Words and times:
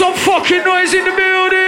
some 0.00 0.14
fucking 0.14 0.64
noise 0.64 0.94
in 0.94 1.04
the 1.04 1.10
building. 1.12 1.60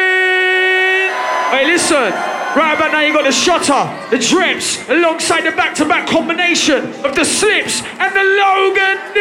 Hey, 1.53 1.67
listen. 1.67 2.11
Right 2.57 2.73
about 2.75 2.93
now, 2.93 3.01
you 3.01 3.13
got 3.13 3.25
the 3.25 3.33
Shotta, 3.33 4.11
the 4.11 4.17
Dreps, 4.17 4.89
alongside 4.89 5.43
the 5.43 5.53
back-to-back 5.53 6.07
combination 6.07 6.79
of 7.05 7.15
the 7.15 7.25
Slipz 7.25 7.83
and 8.01 8.15
the 8.17 8.25
Logan 8.25 8.97
D. 9.13 9.21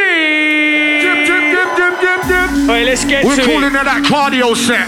Dip, 1.02 1.28
dip, 1.28 1.44
dip, 1.52 1.70
dip, 1.76 2.00
dip, 2.00 2.21
dip. 2.28 2.50
Hey, 2.68 2.86
let's 2.86 3.04
get 3.04 3.26
We're 3.26 3.36
to 3.36 3.44
calling 3.44 3.63
it. 3.63 3.76
it 3.76 3.84
that 3.84 4.04
cardio 4.08 4.55
set. 4.55 4.87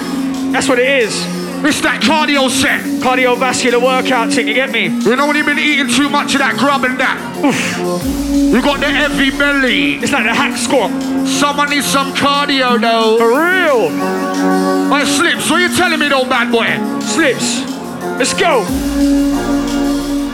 That's 0.54 0.70
what 0.70 0.80
it 0.80 0.88
is. 1.04 1.33
It's 1.66 1.80
that 1.82 2.02
cardio 2.02 2.50
set. 2.50 2.82
Cardiovascular 3.02 3.82
workout 3.82 4.34
thing, 4.34 4.50
you 4.50 4.54
get 4.54 4.70
me? 4.70 4.88
You 4.88 5.16
know 5.16 5.28
when 5.28 5.38
you've 5.38 5.46
been 5.46 5.58
eating 5.58 5.88
too 5.88 6.10
much 6.10 6.34
of 6.36 6.40
that 6.40 6.58
grub 6.58 6.84
and 6.84 7.00
that? 7.00 7.18
You 8.52 8.62
got 8.62 8.82
the 8.82 8.90
heavy 8.90 9.32
belly. 9.32 9.96
It's 9.96 10.12
like 10.12 10.26
the 10.26 10.34
hack 10.34 10.58
squat. 10.58 10.92
Someone 11.26 11.70
needs 11.70 11.86
some 11.86 12.14
cardio 12.14 12.80
though. 12.82 13.18
For 13.18 13.30
real. 13.30 13.90
My 14.90 15.04
Slipz, 15.04 15.50
what 15.50 15.62
you 15.62 15.74
telling 15.76 16.00
me 16.00 16.10
though, 16.10 16.26
bad 16.26 16.52
boy? 16.52 16.68
Slipz. 17.00 17.66
Let's 18.20 18.34
go. 18.34 18.66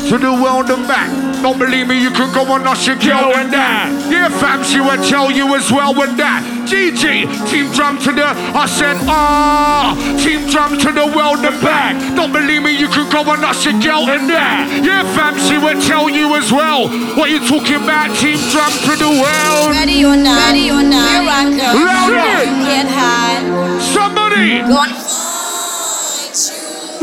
To 0.10 0.18
the 0.18 0.34
world 0.34 0.70
and 0.72 0.88
back. 0.88 1.29
Don't 1.42 1.58
believe 1.58 1.88
me, 1.88 2.02
you 2.02 2.12
can 2.12 2.34
go 2.34 2.44
on 2.52 2.68
us 2.68 2.86
your 2.86 2.98
girl 2.98 3.32
and 3.36 3.52
that. 3.54 3.88
Yeah, 4.12 4.28
fam, 4.28 4.64
she 4.64 4.80
would 4.80 5.02
tell 5.08 5.32
you 5.32 5.56
as 5.56 5.72
well 5.72 5.96
with 5.96 6.18
that. 6.18 6.44
GG, 6.68 7.26
team 7.50 7.72
drum 7.72 7.98
to 8.04 8.12
the, 8.12 8.28
I 8.28 8.68
said, 8.68 8.98
ah, 9.08 9.96
team 10.20 10.46
drum 10.52 10.78
to 10.78 10.92
the 10.92 11.08
world 11.16 11.40
and 11.40 11.56
back. 11.64 11.96
Don't 12.16 12.32
believe 12.32 12.64
me, 12.64 12.76
you 12.78 12.88
can 12.90 13.10
go 13.10 13.24
on 13.32 13.44
us 13.44 13.64
your 13.64 13.80
girl 13.80 14.10
and 14.12 14.30
that. 14.30 14.68
Yeah, 14.84 15.08
fam, 15.16 15.40
she 15.40 15.58
would 15.58 15.80
tell 15.88 16.10
you 16.10 16.36
as 16.36 16.52
well. 16.52 16.92
What 17.16 17.32
you 17.32 17.40
talking 17.40 17.80
about, 17.82 18.12
team 18.20 18.38
drum 18.52 18.74
to 18.86 18.94
the 19.00 19.10
world? 19.10 19.72
Ready 19.72 20.04
or 20.04 20.20
not, 20.20 20.52
ready 20.52 20.70
or 20.70 20.84
not, 20.84 21.08
here 21.08 21.24
I 21.24 21.44
come. 21.56 21.88
Louder. 21.88 22.44
Get 22.68 22.88
high, 22.92 23.80
Somebody! 23.80 25.29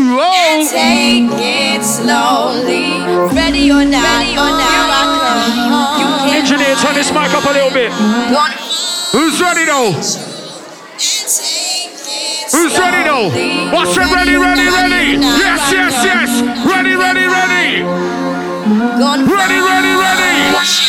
Gonna 0.06 0.22
Whoa! 0.22 0.70
take 0.70 1.34
it 1.34 1.82
slowly. 1.82 2.94
Ready 3.34 3.70
or 3.74 3.82
not, 3.82 4.06
ready 4.06 4.38
or 4.38 4.46
oh, 4.46 4.54
not, 4.54 4.70
here 4.70 4.86
I 4.86 5.02
come. 5.18 5.50
You 5.98 6.06
can 6.30 6.38
Engineer, 6.46 6.76
turn 6.78 6.94
this 6.94 7.10
mic 7.10 7.34
up 7.34 7.42
a 7.42 7.50
little 7.50 7.74
bit. 7.74 7.90
gonna 7.90 8.54
Who's 9.10 9.40
ready 9.42 9.66
though? 9.66 9.90
Who's 12.54 12.78
ready 12.78 13.02
though? 13.02 13.34
What's 13.74 13.98
it? 13.98 14.06
Ready, 14.06 14.36
ready, 14.38 14.70
ready? 14.70 15.18
Yes, 15.18 15.74
yes, 15.74 15.94
yes! 16.04 16.30
Ready, 16.62 16.94
ready, 16.94 17.26
ready! 17.26 17.82
Gonna 17.82 19.26
Ready, 19.26 19.58
ready, 19.58 19.92
ready! 19.98 20.86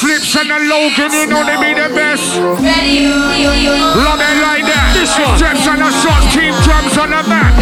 Slipz 0.00 0.32
and 0.40 0.48
the 0.48 0.58
Logan, 0.64 1.12
you 1.12 1.26
know 1.28 1.44
they 1.44 1.60
be 1.60 1.76
the 1.76 1.92
best. 1.94 2.24
ready, 2.64 3.04
Love 3.04 4.20
it 4.24 4.40
like 4.40 4.64
that. 4.64 4.96
This 4.96 5.12
one. 5.20 5.36
Steps 5.36 5.68
on 5.68 5.76
the 5.76 5.90
shots, 6.00 6.32
team 6.32 6.56
drums 6.64 6.96
on 6.96 7.10
the 7.10 7.20
back. 7.28 7.52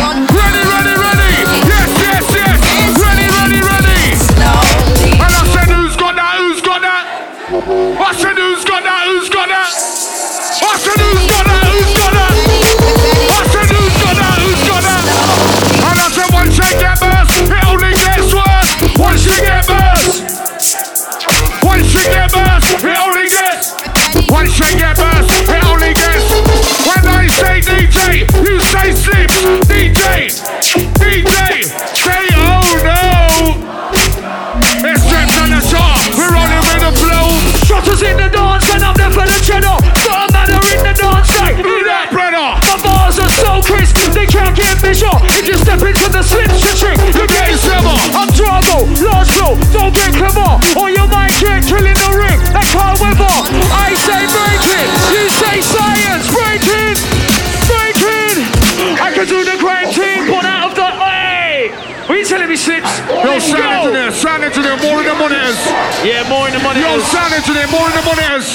Engineer, 64.48 64.78
sound 64.78 64.80
engineer, 64.80 64.80
more 64.80 65.00
in 65.00 65.06
the 65.08 65.16
monitors. 65.20 65.60
Yeah, 66.00 66.28
more 66.28 66.48
in 66.48 66.54
the 66.56 66.62
money. 66.64 66.80
Yo, 66.80 67.00
sound 67.04 67.32
engineer, 67.36 67.68
more 67.68 67.84
in 67.84 67.94
the 67.96 68.04
monitors. 68.04 68.48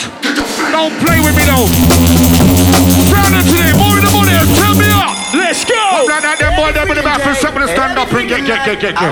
Don't 0.73 0.95
play 1.05 1.19
with 1.21 1.35
me 1.37 1.45
though. 1.45 1.69
Sound 3.13 3.33
engineer, 3.37 3.77
more 3.77 3.97
in 3.97 4.03
the 4.05 4.13
monitors. 4.13 4.49
Tell 4.57 4.73
me 4.73 4.89
up. 4.89 5.13
Let's 5.33 5.65
go. 5.65 5.77
I'm 5.77 6.09
Like 6.09 6.25
that, 6.25 6.37
them 6.41 6.53
boy, 6.57 6.73
them 6.73 6.89
in 6.89 6.97
the 6.97 7.05
bathroom, 7.05 7.37
step 7.37 7.53
to 7.57 7.69
stand 7.69 7.97
up 7.97 8.09
and 8.09 8.29
get, 8.29 8.45
get, 8.45 8.65
get, 8.65 8.77
get, 8.81 8.93
get. 8.97 9.11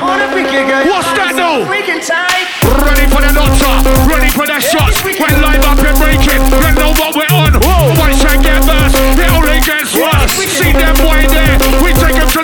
What's 0.85 1.09
that 1.17 1.33
though? 1.37 1.65
Ready 1.69 3.05
for 3.09 3.21
the 3.21 3.33
doctor, 3.33 3.73
ready 4.09 4.29
for 4.33 4.45
the 4.45 4.57
shots. 4.61 5.01
We're 5.05 5.37
live 5.41 5.65
up 5.65 5.81
and 5.81 5.97
breaking. 5.97 6.41
You 6.41 6.71
know 6.77 6.93
what 6.97 7.13
we're 7.13 7.29
on. 7.29 7.57
Once 7.97 8.21
I 8.25 8.37
get 8.41 8.61
burst, 8.65 8.97
it 9.17 9.29
only 9.33 9.61
gets 9.65 9.93
worse. 9.93 10.33
See 10.49 10.73
them 10.73 10.97
boy 11.01 11.25
there, 11.29 11.57
we 11.81 11.93
take 11.97 12.17
him 12.17 12.29
to 12.37 12.40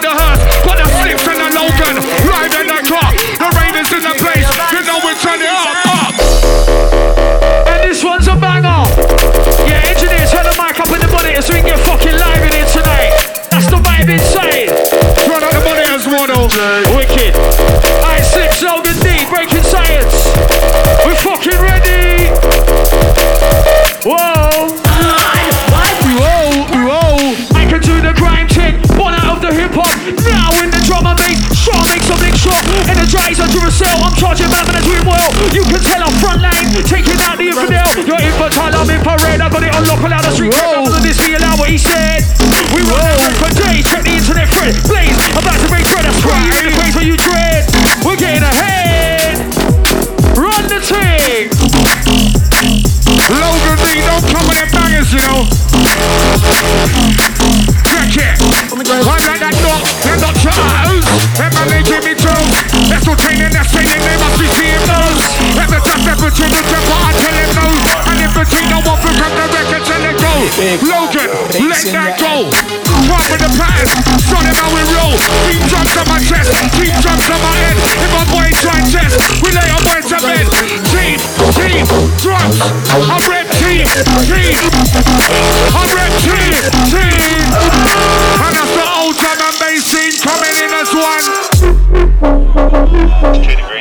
Live 93.27 93.76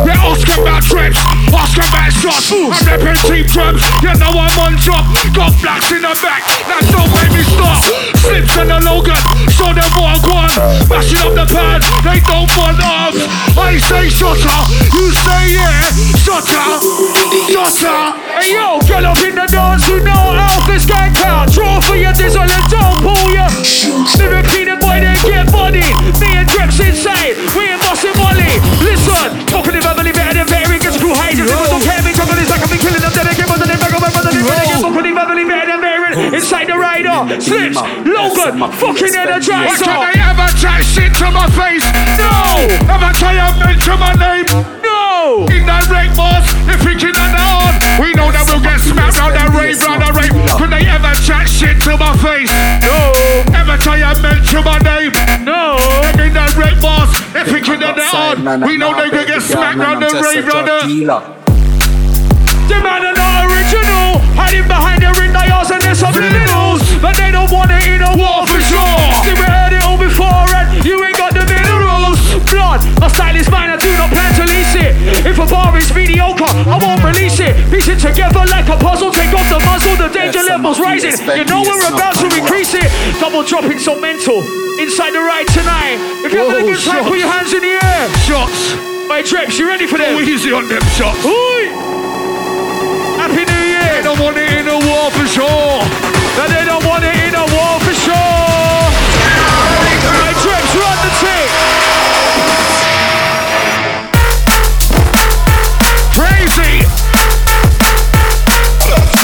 we 0.00 0.12
Oscar 0.24 0.62
about 0.62 0.82
trips. 0.82 1.20
Oscar 1.52 1.84
about 1.84 2.12
shots. 2.12 2.50
I'm 2.52 2.72
repping 2.88 3.18
cheap 3.28 3.46
drums. 3.52 3.82
You 4.00 4.16
know 4.16 4.32
I'm 4.32 4.58
on 4.58 4.74
top. 4.80 5.04
Got 5.36 5.52
blacks 5.60 5.92
in 5.92 6.00
the 6.00 6.14
back. 6.22 6.42
That's 6.64 6.88
no 6.92 7.04
way 7.12 7.28
we 7.36 7.44
stop. 7.44 7.82
Slipz 8.24 8.56
and 8.56 8.70
the 8.70 8.80
Logan. 8.80 9.41
Mashing 10.52 11.24
up 11.24 11.32
the 11.32 11.46
pad. 11.48 11.80
They 12.04 12.20
don't 12.28 12.50
want 12.60 12.76
arms. 12.84 13.24
I 13.56 13.78
say 13.78 14.12
Shotta. 14.12 14.52
You 14.92 15.08
say 15.08 15.56
yeah. 15.56 15.80
Shotta. 16.20 16.76
Shotta. 17.48 18.20
Hey 18.36 18.52
yo, 18.52 18.76
get 18.84 19.04
up 19.04 19.16
in 19.24 19.34
the 19.34 19.46
dance, 19.48 19.88
you 19.88 20.00
know 20.04 20.36
how 20.36 20.66
this 20.66 20.84
guy 20.84 21.08
count. 21.14 21.52
Draw 21.52 21.80
for 21.80 21.96
your 21.96 22.12
diesel 22.12 22.42
and 22.42 22.66
don't 22.68 23.00
pull 23.00 23.32
ya. 23.32 23.48
Lyrically, 24.18 24.68
the 24.68 24.76
boy 24.76 25.00
they 25.00 25.16
get 25.24 25.48
body. 25.48 25.88
Me 26.20 26.28
and 26.36 26.48
Dreps 26.48 26.84
inside, 26.84 27.38
we 27.56 27.72
ain't 27.72 27.80
bossing 27.80 28.12
Molly. 28.20 28.52
Listen, 28.84 29.46
talking 29.46 29.76
about 29.80 29.96
Beverly 29.96 30.12
better 30.12 30.34
than 30.34 30.48
very 30.48 30.78
gets 30.78 30.98
cool. 31.00 31.14
If 31.14 31.38
people 31.38 31.64
don't 31.70 31.80
care, 31.80 32.01
the. 37.28 37.36
Slipz, 37.38 37.76
Logan, 38.06 38.58
fucking 38.78 39.12
Why 39.14 39.26
energizer. 39.26 39.84
can't 39.84 40.02
they 40.14 40.20
ever 40.20 40.48
chat 40.58 40.80
shit 40.84 41.12
to 41.18 41.30
my 41.30 41.46
face? 41.54 41.84
No, 42.18 42.32
Ever 42.90 43.10
try 43.18 43.34
and 43.38 43.56
mention 43.58 43.98
my 43.98 44.12
name? 44.18 44.46
no. 44.82 45.46
Indirect 45.48 46.16
boss, 46.16 46.44
if 46.68 46.82
we 46.84 46.94
can 46.98 47.12
that 47.14 47.34
on, 47.38 47.72
we 48.02 48.12
know 48.14 48.30
that 48.34 48.44
we'll 48.50 48.60
get 48.62 48.80
smacked 48.80 49.18
round 49.18 49.34
the 49.38 49.44
rave, 49.54 49.78
round 49.86 50.02
the 50.02 50.10
rave. 50.12 50.34
Could 50.58 50.70
they 50.74 50.84
ever 50.88 51.14
chat 51.22 51.46
shit 51.48 51.78
to 51.86 51.96
my 51.96 52.12
face? 52.18 52.50
No, 52.82 53.14
Ever 53.54 53.76
try 53.78 54.02
and 54.02 54.18
mention 54.22 54.62
my 54.66 54.78
name? 54.82 55.12
no. 55.46 55.78
Indirect 56.18 56.82
boss, 56.82 57.08
if 57.34 57.52
we 57.52 57.60
can 57.60 57.80
that 57.80 57.98
on, 58.14 58.60
we 58.66 58.76
know 58.76 58.94
they 58.98 59.10
could 59.10 59.26
get 59.26 59.42
smacked 59.42 59.78
round 59.78 60.02
the 60.02 60.10
rave, 60.10 60.46
round 60.46 60.66
the. 60.68 61.32
The 62.68 62.78
are 63.62 63.70
not 63.70 64.18
original. 64.18 64.18
Hiding 64.34 64.66
behind 64.66 65.02
the 65.02 65.10
ring, 65.20 65.32
they 65.32 65.48
also 65.50 65.78
their 65.78 65.94
subliminals. 65.94 66.82
But 67.00 67.16
they 67.16 67.30
don't 67.30 67.50
want 67.50 67.70
it 67.70 67.86
in 67.86 68.02
a 68.02 68.12
war 68.16 68.46
for 68.46 68.60
sure. 68.60 68.98
See, 69.22 69.34
we 69.34 69.44
heard 69.46 69.72
it 69.72 69.82
all 69.84 69.98
before, 69.98 70.46
and 70.54 70.84
you 70.84 70.98
ain't 71.04 71.16
got 71.16 71.34
the 71.34 71.44
minerals. 71.46 72.18
Blood, 72.50 72.80
my 73.00 73.08
style 73.08 73.36
is 73.36 73.48
mine, 73.50 73.70
I 73.70 73.76
do 73.76 73.90
not 73.96 74.10
plan 74.10 74.32
to 74.40 74.44
lease 74.50 74.74
it. 74.74 74.92
If 75.26 75.38
a 75.38 75.46
bar 75.46 75.76
is 75.78 75.92
mediocre, 75.94 76.48
I 76.48 76.76
won't 76.80 77.02
release 77.04 77.38
it. 77.40 77.54
Piece 77.70 77.88
it 77.88 77.98
together 78.00 78.44
like 78.50 78.68
a 78.68 78.76
puzzle, 78.78 79.10
take 79.12 79.32
off 79.34 79.46
the 79.48 79.60
muzzle, 79.62 79.96
the 79.96 80.08
danger 80.08 80.42
level's 80.42 80.80
rising. 80.80 81.14
You 81.36 81.44
know 81.44 81.62
we're 81.62 81.86
about 81.92 82.16
to 82.22 82.26
increase 82.34 82.74
it. 82.74 82.88
Double 83.20 83.42
dropping 83.44 83.78
so 83.78 83.98
mental. 83.98 84.42
Inside 84.80 85.12
the 85.12 85.20
ride 85.22 85.46
tonight. 85.52 86.00
If 86.24 86.32
you're 86.32 86.48
having 86.48 86.64
a 86.66 86.72
good 86.72 86.82
time, 86.82 87.04
put 87.04 87.18
your 87.18 87.28
hands 87.30 87.52
in 87.52 87.60
the 87.60 87.76
air. 87.76 88.02
Shots, 88.26 88.74
My 89.08 89.22
trips, 89.22 89.58
you 89.58 89.68
ready 89.68 89.86
for 89.86 89.98
go 89.98 90.18
them? 90.18 90.28
easy 90.28 90.50
on 90.52 90.66
them 90.68 90.82
shots. 90.96 91.24
Oi! 91.24 91.51
Don't 94.14 94.24
want 94.26 94.36
it 94.36 94.52
in 94.58 94.66
the 94.66 94.72
war 94.72 95.10
for 95.10 95.26
sure. 95.26 95.80
That 96.36 96.48
they 96.52 96.64
don't 96.68 96.84
want 96.84 97.00
it 97.04 97.16
in 97.16 97.32
a 97.32 97.46
war 97.48 97.80
for 97.80 97.96
sure. 97.96 98.84
My 100.20 100.32
trips 100.36 100.72
run 100.76 100.98
the 101.00 101.12
tick. 101.22 101.48
Crazy. 106.12 106.84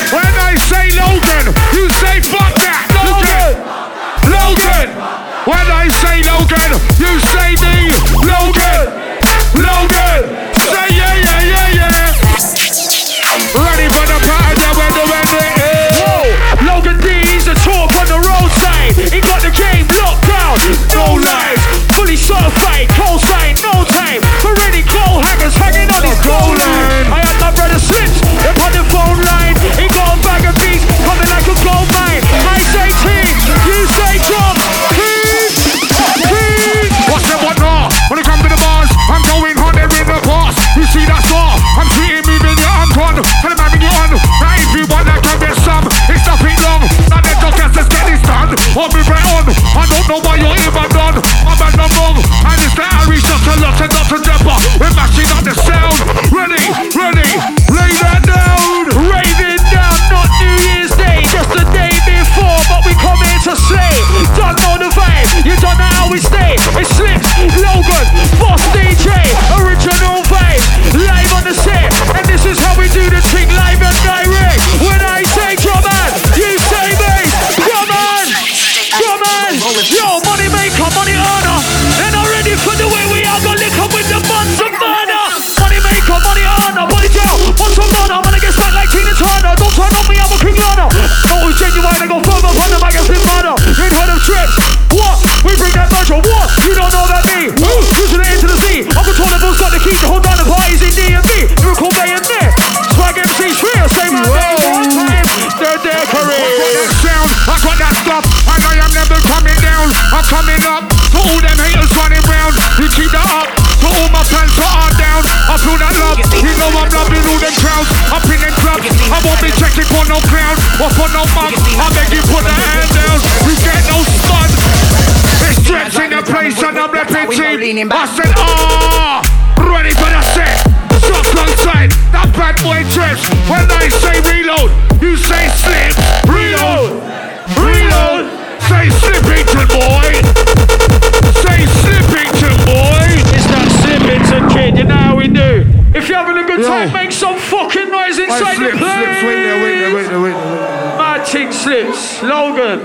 When 0.08 0.32
I 0.48 0.56
say 0.56 0.88
Logan, 0.96 1.52
you 1.76 1.84
say 2.00 2.24
fuck 2.24 2.54
that. 2.56 2.88
Logan. 2.96 3.60
Logan. 4.24 4.88
When 5.44 5.66
I 5.68 5.92
say 6.00 6.24
Logan, 6.24 6.70
you 6.96 7.12
say 7.28 7.60
me. 7.60 7.92
Logan. 8.24 8.88
Logan. 9.52 10.27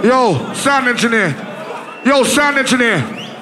Yo, 0.01 0.53
sound 0.53 0.87
engineer. 0.87 1.35
Yo, 2.05 2.23
sound 2.23 2.57
engineer. 2.57 2.97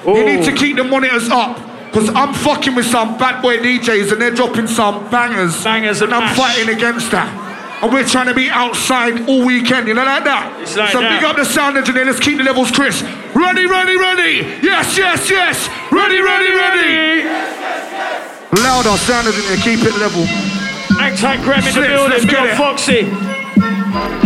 You 0.06 0.24
need 0.24 0.44
to 0.44 0.52
oh. 0.52 0.56
keep 0.56 0.76
the 0.76 0.84
monitors 0.84 1.28
up. 1.30 1.56
Because 1.92 2.08
I'm 2.10 2.32
fucking 2.32 2.74
with 2.74 2.86
some 2.86 3.18
bad 3.18 3.42
boy 3.42 3.58
DJs 3.58 4.12
and 4.12 4.22
they're 4.22 4.30
dropping 4.30 4.66
some 4.66 5.10
bangers. 5.10 5.62
Bangers 5.62 6.00
and 6.00 6.14
I'm 6.14 6.20
mash. 6.20 6.36
fighting 6.38 6.74
against 6.74 7.10
that. 7.10 7.28
And 7.82 7.92
we're 7.92 8.06
trying 8.06 8.28
to 8.28 8.34
be 8.34 8.48
outside 8.48 9.28
all 9.28 9.44
weekend, 9.44 9.88
you 9.88 9.94
know, 9.94 10.04
like 10.04 10.24
that. 10.24 10.62
It's 10.62 10.74
like 10.74 10.92
so 10.92 11.00
that. 11.00 11.20
big 11.20 11.24
up 11.28 11.36
the 11.36 11.44
sound 11.44 11.76
engineer, 11.76 12.06
let's 12.06 12.18
keep 12.18 12.38
the 12.38 12.44
levels 12.44 12.70
crisp. 12.70 13.04
Ready, 13.34 13.66
ready, 13.66 13.98
ready. 13.98 14.46
Yes, 14.64 14.96
yes, 14.96 15.28
yes. 15.28 15.68
Ready, 15.92 16.20
ready, 16.22 16.48
ready. 16.48 17.28
Yes, 17.28 17.60
yes, 17.60 18.52
yes. 18.52 18.62
Louder, 18.64 18.96
sound 18.96 19.28
engineer, 19.28 19.58
keep 19.60 19.84
it 19.84 19.92
level. 20.00 20.24
Hang 20.96 21.16
tight, 21.16 21.42
Graham 21.42 21.66
in 21.66 21.74
the 21.74 21.88
building. 21.88 22.26
Big 22.26 22.34
up. 22.36 22.56
Foxy. 22.56 23.31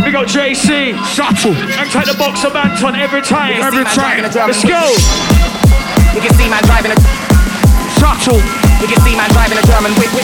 Big 0.06 0.14
up 0.14 0.26
JC. 0.30 0.94
Shuttle. 1.02 1.50
Hang 1.50 1.90
tight 1.90 2.06
the 2.06 2.14
boxer 2.14 2.46
Anton 2.46 2.94
every 2.94 3.22
time. 3.22 3.58
Every 3.58 3.82
time. 3.82 4.22
Let's 4.22 4.62
go. 4.62 4.94
You 6.14 6.22
can 6.22 6.30
see 6.38 6.46
man 6.46 6.62
driving 6.62 6.94
a 6.94 6.98
Shuttle. 7.98 8.38
You 8.78 8.86
can 8.86 9.02
see 9.02 9.16
man 9.18 9.28
driving 9.34 9.58
a 9.58 9.66
German 9.66 9.90
whip 9.98 10.14
whip. 10.14 10.22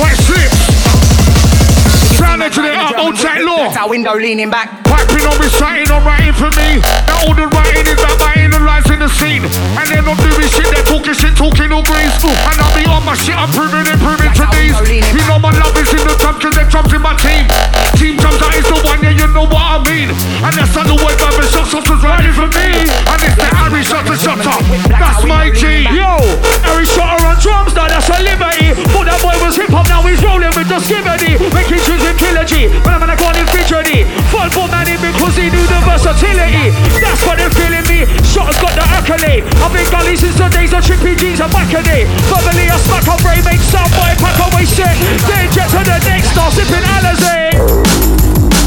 Where 0.00 0.16
it 0.16 0.20
slips. 0.24 0.56
You 0.64 1.92
can 1.92 2.00
see 2.08 2.16
Sound 2.16 2.40
man 2.40 2.48
engineer 2.48 2.72
driving 2.72 2.96
up, 2.96 3.04
old 3.04 3.14
whip, 3.16 3.22
tight 3.22 3.44
law. 3.44 3.68
That's 3.68 3.76
our 3.76 3.90
window 3.90 4.16
leaning 4.16 4.48
back. 4.48 4.87
Piping 4.98 5.30
on 5.30 5.38
reciting 5.38 5.90
or 5.94 6.02
writing 6.02 6.34
for 6.34 6.50
me. 6.58 6.82
Now 7.06 7.22
all 7.22 7.34
the 7.34 7.46
writing 7.46 7.86
is 7.86 8.02
about 8.02 8.18
writing 8.18 8.50
the 8.50 8.58
in 8.98 9.10
scene. 9.14 9.44
And 9.78 9.86
they're 9.86 10.02
not 10.02 10.18
doing 10.18 10.50
shit, 10.50 10.66
they're 10.74 10.82
talking 10.82 11.14
shit, 11.14 11.34
talking 11.38 11.70
all 11.70 11.86
grease. 11.86 12.18
And 12.26 12.58
I'll 12.58 12.74
be 12.74 12.84
on 12.90 13.06
my 13.06 13.14
shit, 13.14 13.38
I'm 13.38 13.50
proving 13.54 13.86
it, 13.86 13.98
proving 14.02 14.32
to 14.34 14.44
these. 14.58 14.74
You 15.14 15.22
know 15.30 15.38
my 15.38 15.54
love 15.54 15.74
is 15.78 15.90
in 15.94 16.02
the 16.02 16.14
drum, 16.18 16.36
cause 16.42 16.54
they're 16.54 16.68
drums 16.68 16.90
in 16.92 17.02
my 17.02 17.14
team. 17.14 17.46
Team 17.94 18.18
drums, 18.18 18.38
that 18.42 18.52
is 18.58 18.66
the 18.66 18.78
one, 18.82 19.00
yeah, 19.02 19.14
you 19.14 19.26
know 19.30 19.46
what 19.46 19.62
I 19.62 19.78
mean. 19.86 20.10
And 20.42 20.52
that's 20.54 20.74
how 20.74 20.84
the 20.84 20.98
way 20.98 21.14
Baba 21.16 21.46
shots 21.46 21.70
shots 21.70 21.88
was 21.88 22.02
writing 22.02 22.34
for 22.34 22.50
me. 22.50 22.68
And 23.06 23.20
it's 23.22 23.38
the 23.38 23.46
Harry 23.54 23.82
Shotta 23.86 24.14
Shotta. 24.18 24.54
That's 24.90 25.22
my 25.24 25.50
G. 25.54 25.86
Yo, 25.94 26.18
Harry 26.66 26.86
Shotta 26.86 27.22
on 27.22 27.36
drums 27.38 27.72
now, 27.74 27.86
that's 27.86 28.10
a 28.10 28.18
liberty. 28.18 28.74
But 28.90 29.06
that 29.06 29.18
boy 29.22 29.36
was 29.38 29.54
hip 29.54 29.70
hop, 29.70 29.86
now 29.86 30.02
he's 30.02 30.20
rolling 30.20 30.52
with 30.58 30.68
the 30.68 30.82
skibbity. 30.82 31.38
Making 31.54 31.80
tunes 31.86 32.02
with 32.02 32.18
Killer 32.18 32.44
G. 32.44 32.68
When 32.82 32.92
I'm 32.94 33.00
gonna 33.00 33.16
call 33.16 33.34
him 33.34 33.46
fidgety. 33.48 34.04
Fall 34.34 34.50
for 34.50 34.66
in 34.88 35.00
because 35.04 35.36
he 35.36 35.52
knew 35.52 35.66
the 35.68 35.80
versatility. 35.84 36.72
That's 37.00 37.20
what 37.28 37.36
they're 37.36 37.52
feeling 37.52 37.84
me. 37.84 38.08
Shotta's 38.24 38.56
got 38.56 38.72
the 38.72 38.84
accolade. 38.88 39.44
I've 39.60 39.72
been 39.72 39.88
gully 39.92 40.16
since 40.16 40.36
the 40.36 40.48
days 40.48 40.72
of 40.72 40.82
trippy 40.84 41.16
jeans 41.16 41.40
and 41.40 41.52
a. 41.52 41.98
Verbally, 42.32 42.66
I 42.72 42.76
smack 42.80 43.06
up 43.08 43.20
Ray, 43.24 43.40
make 43.44 43.60
sound 43.60 43.92
boy, 43.92 44.12
pack 44.16 44.38
away 44.48 44.64
shit. 44.64 44.96
Then 45.28 45.46
jet 45.52 45.68
to 45.76 45.80
the 45.84 45.98
next 46.08 46.32
star, 46.32 46.50
sipping 46.50 46.84
Alizé. 46.96 47.52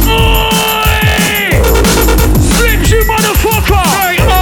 Oi! 0.06 1.58
Slims, 2.38 2.90
you 2.92 3.02
motherfucker! 3.10 3.82
Say 3.82 4.18
oh, 4.22 4.41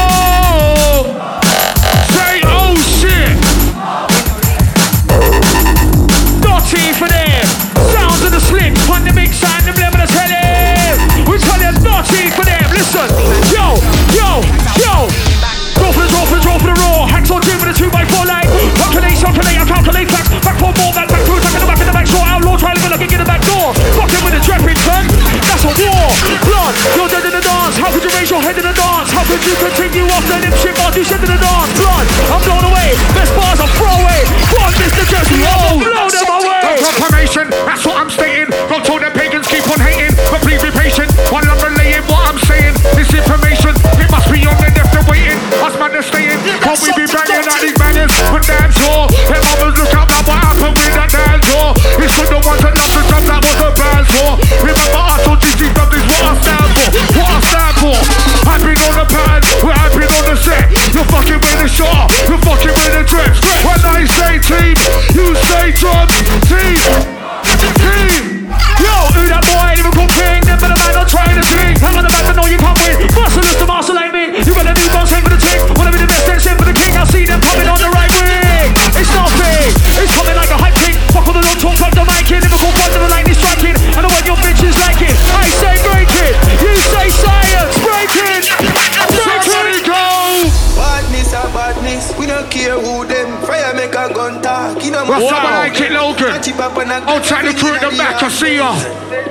I'll 97.07 97.21
try 97.21 97.41
to 97.41 97.53
crew 97.57 97.73
at 97.75 97.81
the 97.81 97.95
back, 97.97 98.21
I 98.23 98.29
see 98.29 98.55
ya. 98.55 98.73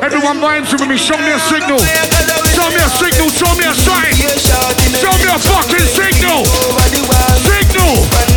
Everyone 0.01 0.39
vibes 0.39 0.73
with 0.73 0.89
me, 0.89 0.97
show 0.97 1.19
me 1.19 1.33
a 1.33 1.39
signal. 1.39 1.79
Show 2.55 2.69
me 2.71 2.81
a 2.81 2.89
signal, 2.89 3.29
show 3.31 3.53
me 3.57 3.65
a 3.65 3.75
sign. 3.75 4.15
Show 4.97 5.15
me 5.19 5.29
a 5.29 5.39
fucking 5.39 5.87
signal. 5.87 6.45
Signal! 7.45 8.28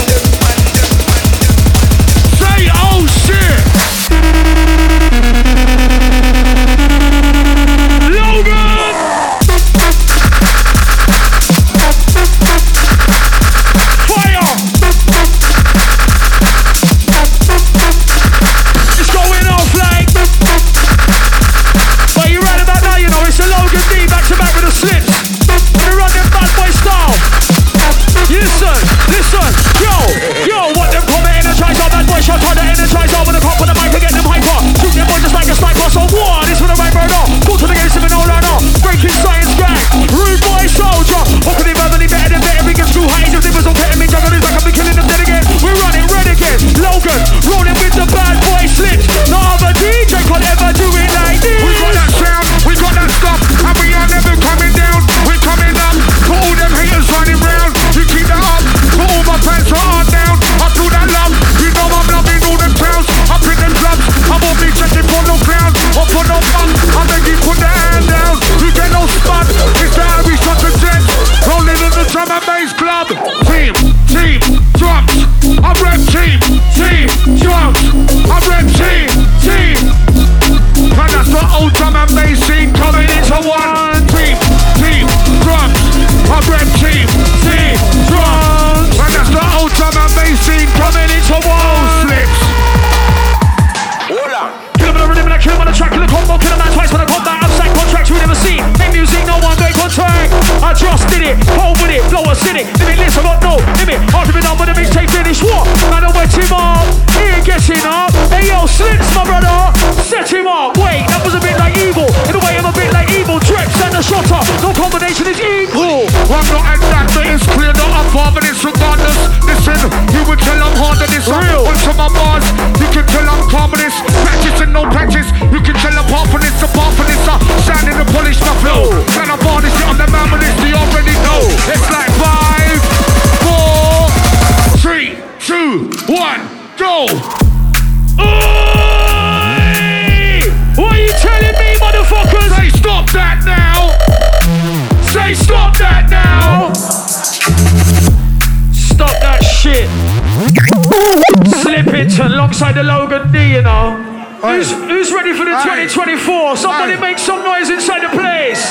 Alongside 152.61 152.79
the 152.79 152.87
Logan 152.87 153.31
D, 153.31 153.53
you 153.55 153.61
know. 153.63 153.97
Who's, 154.43 154.71
who's 154.71 155.11
ready 155.11 155.33
for 155.33 155.45
the 155.45 155.51
Aye. 155.51 155.87
2024? 155.89 156.57
Somebody 156.57 156.93
Aye. 156.93 156.99
make 156.99 157.17
some 157.17 157.43
noise 157.43 157.71
inside 157.71 158.03
the 158.03 158.09
place! 158.09 158.61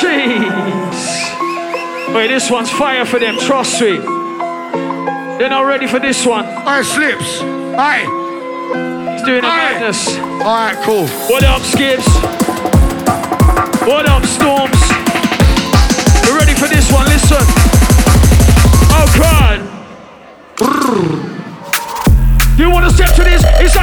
Jeez. 0.00 0.54
Wait, 2.14 2.28
this 2.28 2.50
one's 2.50 2.70
fire 2.70 3.04
for 3.04 3.18
them, 3.18 3.36
trust 3.40 3.78
me. 3.82 3.98
They're 3.98 5.50
not 5.50 5.66
ready 5.66 5.86
for 5.86 5.98
this 5.98 6.24
one. 6.24 6.46
Alright, 6.46 6.86
Slipz. 6.86 7.42
Alright, 7.76 8.08
He's 9.12 9.22
doing 9.26 9.44
a 9.44 9.48
Aye. 9.48 9.72
madness. 9.76 10.08
alright, 10.40 10.76
cool. 10.82 11.06
What 11.28 11.44
up, 11.44 11.60
Skips? 11.60 12.08
What 13.86 14.08
up, 14.08 14.24
Storms? 14.24 14.67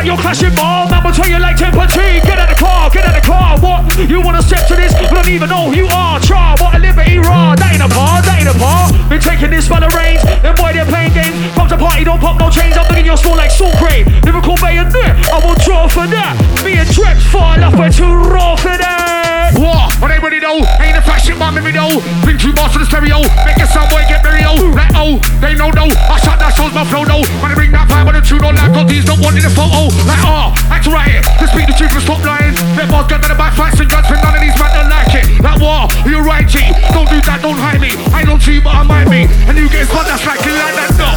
Like 0.05 0.13
you're 0.13 0.21
clashing 0.21 0.53
mom. 0.53 0.93
I'ma 0.93 1.09
tell 1.09 1.25
you 1.25 1.39
like 1.39 1.57
Tempa 1.57 1.89
T. 1.89 1.97
Get 2.21 2.37
out 2.37 2.45
the 2.45 2.53
car, 2.61 2.91
get 2.93 3.09
out 3.09 3.17
of 3.17 3.23
the 3.23 3.25
car. 3.25 3.57
What? 3.57 3.89
You 4.07 4.21
wanna 4.21 4.43
step 4.43 4.67
to 4.67 4.75
this? 4.75 4.93
You 5.01 5.09
don't 5.09 5.27
even 5.27 5.49
know 5.49 5.73
who 5.73 5.73
you 5.73 5.87
are. 5.87 6.19
Char, 6.19 6.55
what 6.61 6.75
a 6.75 6.77
liberty 6.77 7.17
raw. 7.17 7.55
That 7.55 7.73
ain't 7.73 7.81
a 7.81 7.89
bar, 7.89 8.21
that 8.21 8.37
ain't 8.37 8.45
a 8.45 8.53
bar. 8.61 8.93
Been 9.09 9.19
taking 9.19 9.49
this 9.49 9.67
by 9.67 9.79
the 9.79 9.89
reins. 9.97 10.21
Then 10.45 10.53
boy, 10.61 10.77
they're 10.77 10.85
playing 10.85 11.17
games. 11.17 11.33
Pump 11.57 11.73
to 11.73 11.77
party, 11.81 12.03
don't 12.03 12.21
pop 12.21 12.37
no 12.37 12.51
chains. 12.53 12.77
I'm 12.77 12.85
looking 12.85 13.03
your 13.03 13.17
store 13.17 13.35
like 13.35 13.49
salt 13.49 13.73
grade. 13.81 14.05
Lyrical 14.21 14.53
bayonet. 14.61 14.93
I 15.33 15.41
will 15.41 15.57
draw 15.65 15.89
for 15.89 16.05
that. 16.05 16.37
Me 16.61 16.77
and 16.77 16.89
Dreps 16.93 17.25
fall 17.25 17.57
off, 17.57 17.73
we're 17.73 17.89
too 17.89 18.13
raw 18.29 18.55
for 18.55 18.77
that. 18.77 19.14
Well, 19.55 19.87
they 20.11 20.19
ready 20.19 20.39
though. 20.39 20.59
Ain't 20.83 20.97
a 20.97 21.01
flashing 21.01 21.39
bomb 21.39 21.57
in 21.57 21.63
me 21.63 21.71
though. 21.71 22.03
Bring 22.23 22.37
two 22.37 22.51
bars 22.51 22.75
to 22.75 22.79
the 22.79 22.87
stereo. 22.87 23.23
Make 23.47 23.59
a 23.63 23.67
sound 23.67 23.87
boy 23.89 24.03
get 24.07 24.23
merry 24.23 24.43
oh. 24.43 24.59
Like 24.75 24.91
oh, 24.95 25.19
they 25.39 25.55
know 25.55 25.71
though. 25.71 25.91
I 26.11 26.19
shot 26.19 26.39
that 26.43 26.51
shows 26.55 26.75
my 26.75 26.83
flow 26.83 27.07
though. 27.07 27.23
When 27.39 27.51
I 27.51 27.55
bring 27.55 27.71
that 27.71 27.87
vibe 27.87 28.11
on 28.11 28.15
the 28.15 28.23
tune 28.23 28.43
on 28.43 28.55
like 28.59 28.71
got 28.75 28.87
these 28.87 29.07
don't 29.07 29.19
want 29.23 29.39
in 29.39 29.43
the 29.47 29.53
photo. 29.53 29.87
Like 30.03 30.23
oh, 30.27 30.51
act 30.67 30.87
right. 30.91 31.23
To 31.39 31.45
speak 31.47 31.71
the 31.71 31.75
truth 31.75 31.95
and 31.95 32.03
stop 32.03 32.19
lying. 32.27 32.55
Let 32.75 32.91
bars 32.91 33.07
get 33.07 33.23
to 33.23 33.27
the 33.31 33.39
back 33.39 33.55
fights 33.55 33.79
and 33.79 33.87
guns 33.87 34.07
for 34.07 34.19
none 34.19 34.35
of 34.35 34.41
these 34.43 34.55
men 34.59 34.71
don't 34.75 34.91
like 34.91 35.13
it. 35.15 35.27
Like 35.39 35.59
what? 35.63 35.91
You're 36.03 36.25
right, 36.25 36.43
G. 36.43 36.59
Don't 36.91 37.07
do 37.07 37.19
that, 37.23 37.39
don't 37.39 37.59
hide 37.59 37.79
me. 37.79 37.95
I 38.11 38.27
don't 38.27 38.43
see 38.43 38.59
but 38.59 38.75
I 38.75 38.83
might 38.83 39.07
be. 39.07 39.23
And 39.47 39.55
you 39.55 39.71
get 39.71 39.87
spot 39.87 40.03
that's 40.03 40.25
like 40.27 40.43
like 40.43 40.75
that 40.75 40.91
no. 40.99 41.09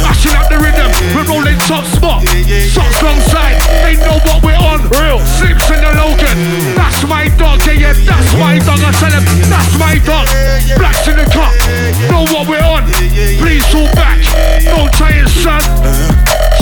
Mashing 0.00 0.36
up 0.38 0.48
the 0.48 0.56
rhythm. 0.56 0.88
We're 1.12 1.28
rolling 1.28 1.58
top 1.68 1.84
spot. 1.84 2.24
Shots 2.24 2.98
wrong 3.04 3.20
side. 3.28 3.60
They 3.84 4.00
know 4.00 4.16
what 4.24 4.40
we're 4.40 4.56
on. 4.56 4.88
Real. 4.96 5.20
Slipz 5.36 5.68
in 5.68 5.80
the 5.82 5.92
Logan. 5.98 6.36
That's 6.78 7.02
my 7.04 7.28
dog. 7.36 7.60
Yeah, 7.66 7.81
yeah, 7.82 7.92
that's 8.06 8.30
my 8.38 8.58
dog. 8.62 8.78
I 8.78 8.94
tell 8.94 9.10
him, 9.10 9.26
that's 9.50 9.74
my 9.74 9.98
dog. 10.06 10.30
Blacks 10.78 11.02
in 11.10 11.18
the 11.18 11.26
cup. 11.26 11.50
Know 12.06 12.22
what 12.30 12.46
we're 12.46 12.62
on. 12.62 12.86
Please 13.42 13.66
fall 13.74 13.90
back. 13.98 14.22
Don't 14.62 14.94
son. 15.42 15.60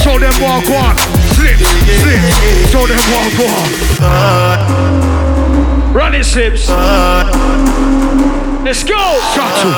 Show 0.00 0.16
them 0.16 0.32
walk 0.40 0.64
one. 0.64 0.96
Slipz, 1.36 1.60
Slipz. 2.00 2.72
Show 2.72 2.86
them 2.88 3.04
walk 3.12 3.36
one. 3.36 3.68
Run 5.92 6.14
it, 6.14 6.24
Slipz. 6.24 6.68
Let's 8.64 8.84
go. 8.84 9.20
Shuttle. 9.36 9.74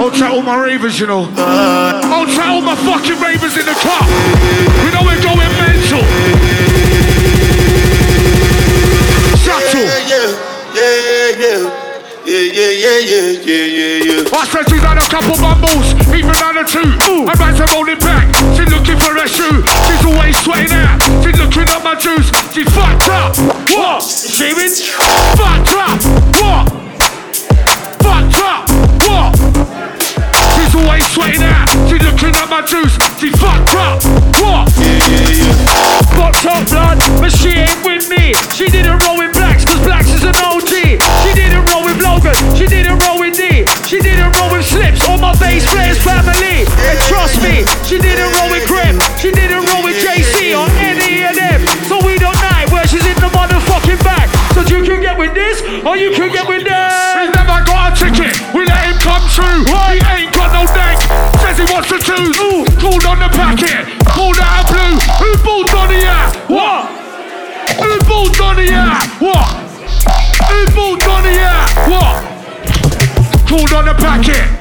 I'll 0.00 0.10
chat 0.10 0.30
all 0.32 0.42
my 0.42 0.56
ravers, 0.56 0.98
you 0.98 1.06
know. 1.06 1.28
I'll 1.36 2.26
chat 2.26 2.48
all 2.48 2.62
my 2.62 2.76
fucking 2.76 3.20
ravers 3.20 3.56
in 3.56 3.66
the 3.66 3.76
car. 3.84 4.08
You 4.84 4.90
know 4.92 5.02
we're 5.04 5.20
going 5.20 5.52
mental. 5.60 7.15
Shuttle. 9.46 9.78
Yeah, 9.78 10.26
yeah, 10.74 11.30
yeah. 11.38 11.86
Yeah, 12.26 12.42
yeah, 12.50 12.74
yeah, 12.74 12.98
yeah, 12.98 13.30
yeah, 13.46 13.62
yeah, 13.78 14.26
yeah. 14.26 14.34
I 14.34 14.42
said 14.50 14.66
she's 14.66 14.82
had 14.82 14.98
a 14.98 15.06
couple 15.06 15.38
bumbles, 15.38 15.94
even 16.10 16.34
had 16.34 16.58
a 16.58 16.66
two. 16.66 16.82
I 16.82 17.30
ran 17.38 17.54
to 17.54 17.62
roll 17.70 17.86
it 17.86 18.02
back. 18.02 18.26
She's 18.58 18.66
looking 18.66 18.98
for 18.98 19.14
a 19.14 19.22
shoe. 19.30 19.62
She's 19.86 20.02
always 20.02 20.34
sweating 20.42 20.74
out. 20.74 20.98
She's 21.22 21.38
looking 21.38 21.62
at 21.70 21.78
my 21.86 21.94
juice. 21.94 22.26
She 22.50 22.66
fucked 22.74 23.06
up. 23.06 23.38
What? 23.70 24.02
Shaving? 24.02 24.74
Fucked 25.38 25.78
up. 25.78 26.02
What? 26.42 26.66
Fucked 28.02 28.42
up. 28.42 28.66
What? 29.06 29.30
She's 30.58 30.74
always 30.74 31.06
sweating 31.14 31.46
out. 31.46 31.70
She's 31.86 32.02
looking 32.02 32.34
at 32.34 32.50
my 32.50 32.66
juice. 32.66 32.98
She 33.22 33.30
fucked 33.30 33.78
up. 33.78 34.02
What? 34.42 34.74
Fucked 36.18 36.46
up 36.50 36.66
blood, 36.66 36.98
but 37.20 37.30
she 37.30 37.50
ain't 37.50 37.84
with 37.84 38.08
me. 38.08 38.34
She 38.54 38.66
didn't 38.66 38.98
roll 39.06 39.15
or 45.66 45.74
my 45.74 45.86
bass 45.86 45.98
players 45.98 45.98
family. 45.98 46.66
And 46.86 46.98
trust 47.10 47.42
me, 47.42 47.64
she 47.84 47.98
didn't 47.98 48.30
roll 48.38 48.50
with 48.50 48.66
Grip, 48.66 48.96
she 49.18 49.30
didn't 49.30 49.64
roll 49.66 49.82
with 49.82 49.96
JC 49.98 50.54
or 50.54 50.68
any 50.78 51.24
of 51.24 51.34
them. 51.34 51.66
So 51.88 51.98
we 52.04 52.18
don't 52.18 52.36
know 52.38 52.62
where 52.70 52.86
she's 52.86 53.04
in 53.06 53.16
the 53.18 53.30
motherfucking 53.32 54.02
back. 54.04 54.28
So 54.54 54.62
you 54.62 54.84
can 54.84 55.00
get 55.00 55.18
with 55.18 55.34
this, 55.34 55.62
or 55.84 55.96
you 55.96 56.12
can 56.14 56.32
get 56.32 56.46
with 56.48 56.62
He's 56.62 56.70
that. 56.70 57.32
never 57.34 57.64
got 57.66 57.92
a 57.92 57.96
ticket. 57.96 58.32
We 58.54 58.64
let 58.64 58.86
him 58.88 58.98
come 59.02 59.22
through. 59.28 59.66
He 59.66 60.00
ain't 60.00 60.32
got 60.32 60.52
no 60.54 60.64
neck. 60.72 60.96
Says 61.42 61.58
he 61.58 61.66
wants 61.72 61.88
to 61.92 61.98
choose. 61.98 62.36
Ooh, 62.40 62.64
called 62.80 63.04
on 63.04 63.18
the 63.20 63.28
packet. 63.28 63.84
Called 64.08 64.38
out 64.40 64.64
of 64.64 64.72
blue. 64.72 64.96
Who 65.20 65.30
bought 65.44 65.66
Donny 65.68 66.04
out? 66.06 66.32
What? 66.48 66.88
Who 67.82 67.90
bought 68.08 68.32
Donny 68.34 68.70
out? 68.72 69.04
What? 69.20 69.48
Who 70.48 70.58
bought 70.72 71.00
Donny 71.00 71.36
out? 71.38 71.68
What? 71.90 72.16
Called 73.48 73.72
on 73.72 73.84
the 73.84 73.94
packet. 73.94 74.55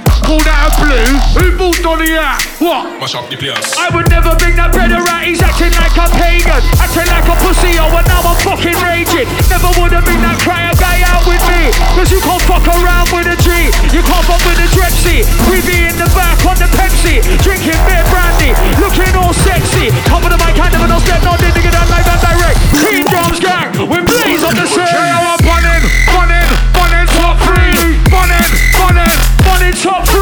Who 1.36 1.52
bought 1.60 1.76
Donny 1.84 2.16
out? 2.16 2.40
What? 2.64 2.96
Mash 2.96 3.12
up 3.12 3.28
the 3.28 3.36
place. 3.36 3.76
I 3.76 3.92
would 3.92 4.08
never 4.08 4.32
bring 4.40 4.56
that 4.56 4.72
brother 4.72 5.04
out, 5.04 5.28
he's 5.28 5.44
acting 5.44 5.76
like 5.76 5.92
a 6.00 6.08
pagan. 6.16 6.64
Acting 6.80 7.12
like 7.12 7.28
a 7.28 7.36
pussy, 7.44 7.76
oh, 7.76 7.92
and 7.92 8.08
now 8.08 8.24
I'm 8.24 8.40
fucking 8.40 8.80
raging. 8.80 9.28
Never 9.52 9.68
would've 9.76 10.00
bring 10.08 10.24
that 10.24 10.40
cryer 10.40 10.72
guy 10.80 11.04
out 11.04 11.28
with 11.28 11.44
me. 11.52 11.76
Cause 12.00 12.08
you 12.08 12.24
can't 12.24 12.40
fuck 12.48 12.64
around 12.64 13.12
with 13.12 13.28
a 13.28 13.36
G. 13.44 13.52
You 13.92 14.00
can't 14.00 14.24
fuck 14.24 14.40
with 14.48 14.64
a 14.64 14.68
Drepsy 14.72 15.28
We 15.52 15.60
be 15.68 15.84
in 15.84 16.00
the 16.00 16.08
back 16.16 16.40
on 16.48 16.56
the 16.56 16.72
Pepsi. 16.72 17.20
Drinking 17.44 17.84
beer 17.84 18.06
brandy, 18.08 18.56
looking 18.80 19.12
all 19.20 19.36
sexy. 19.36 19.92
Top 20.08 20.24
of 20.24 20.32
the 20.32 20.40
mic, 20.40 20.56
hand 20.56 20.72
never 20.72 20.88
no 20.88 21.04
step, 21.04 21.20
no 21.28 21.36
did 21.36 21.52
nigga 21.52 21.76
that 21.76 21.88
live 21.92 22.08
and 22.16 22.22
direct. 22.24 22.58
Team 22.80 23.04
drums 23.12 23.44
gang, 23.44 23.76
we 23.92 24.00
blaze 24.08 24.40
on 24.40 24.56
the 24.56 24.64
Yeah, 24.72 24.88
scene 24.88 25.20
I'm 25.20 25.40
bunning, 25.44 25.84
bunning, 26.16 26.52
bunning 26.72 27.08
top 27.12 27.36
three. 27.44 28.00
Bunning, 28.08 28.48
bunning, 28.72 29.20
Bunny 29.44 29.72
top 29.76 30.08
three 30.08 30.15